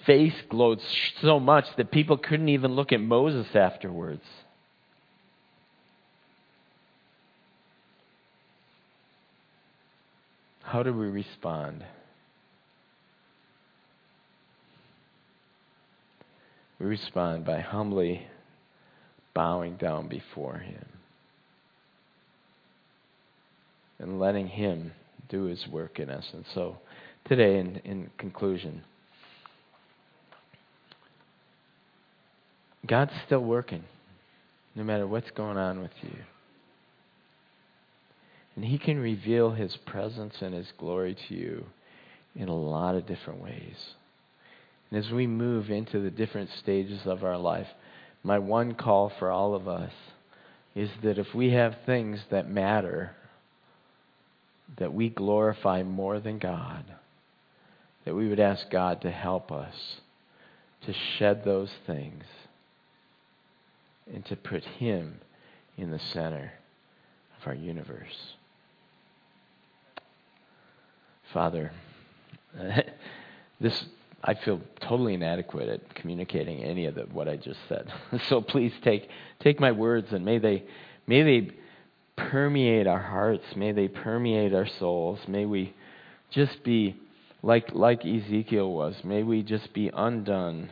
[0.06, 0.80] face glowed
[1.20, 4.22] so much that people couldn't even look at Moses afterwards.
[10.66, 11.84] how do we respond?
[16.78, 18.26] We respond by humbly
[19.32, 20.84] bowing down before Him
[23.98, 24.92] and letting Him
[25.28, 26.26] do His work in us.
[26.32, 26.76] And so,
[27.26, 28.82] today, in, in conclusion,
[32.86, 33.84] God's still working,
[34.74, 36.16] no matter what's going on with you.
[38.54, 41.66] And He can reveal His presence and His glory to you
[42.34, 43.76] in a lot of different ways.
[44.90, 47.66] And as we move into the different stages of our life,
[48.22, 49.92] my one call for all of us
[50.74, 53.12] is that if we have things that matter,
[54.78, 56.84] that we glorify more than God,
[58.04, 59.74] that we would ask God to help us
[60.84, 62.24] to shed those things
[64.12, 65.20] and to put Him
[65.76, 66.52] in the center
[67.40, 68.34] of our universe.
[71.32, 71.72] Father,
[73.60, 73.84] this
[74.22, 77.92] I feel totally inadequate at communicating any of the, what I just said.
[78.28, 79.08] so please take
[79.40, 80.64] take my words and may they
[81.06, 81.50] may they
[82.16, 85.74] permeate our hearts, may they permeate our souls, may we
[86.30, 86.96] just be
[87.42, 90.70] like like Ezekiel was, may we just be undone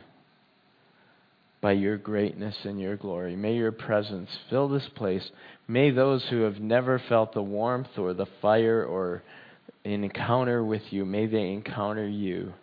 [1.65, 3.35] by your greatness and your glory.
[3.35, 5.27] May your presence fill this place.
[5.67, 9.23] May those who have never felt the warmth or the fire or
[9.83, 12.53] an encounter with you, may they encounter you.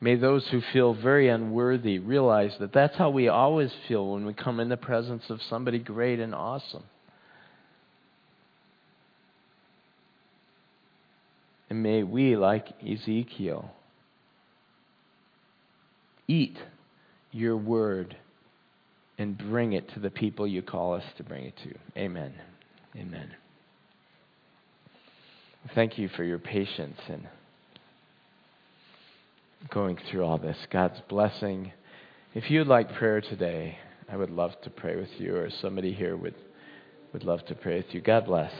[0.00, 4.34] May those who feel very unworthy realize that that's how we always feel when we
[4.34, 6.82] come in the presence of somebody great and awesome.
[11.68, 13.70] And may we, like Ezekiel,
[16.26, 16.58] eat
[17.30, 18.16] your word
[19.20, 22.00] and bring it to the people you call us to bring it to.
[22.00, 22.32] Amen.
[22.96, 23.30] Amen.
[25.74, 27.28] Thank you for your patience and
[29.68, 30.56] going through all this.
[30.72, 31.70] God's blessing.
[32.32, 33.76] If you'd like prayer today,
[34.10, 36.34] I would love to pray with you, or somebody here would,
[37.12, 38.00] would love to pray with you.
[38.00, 38.52] God bless.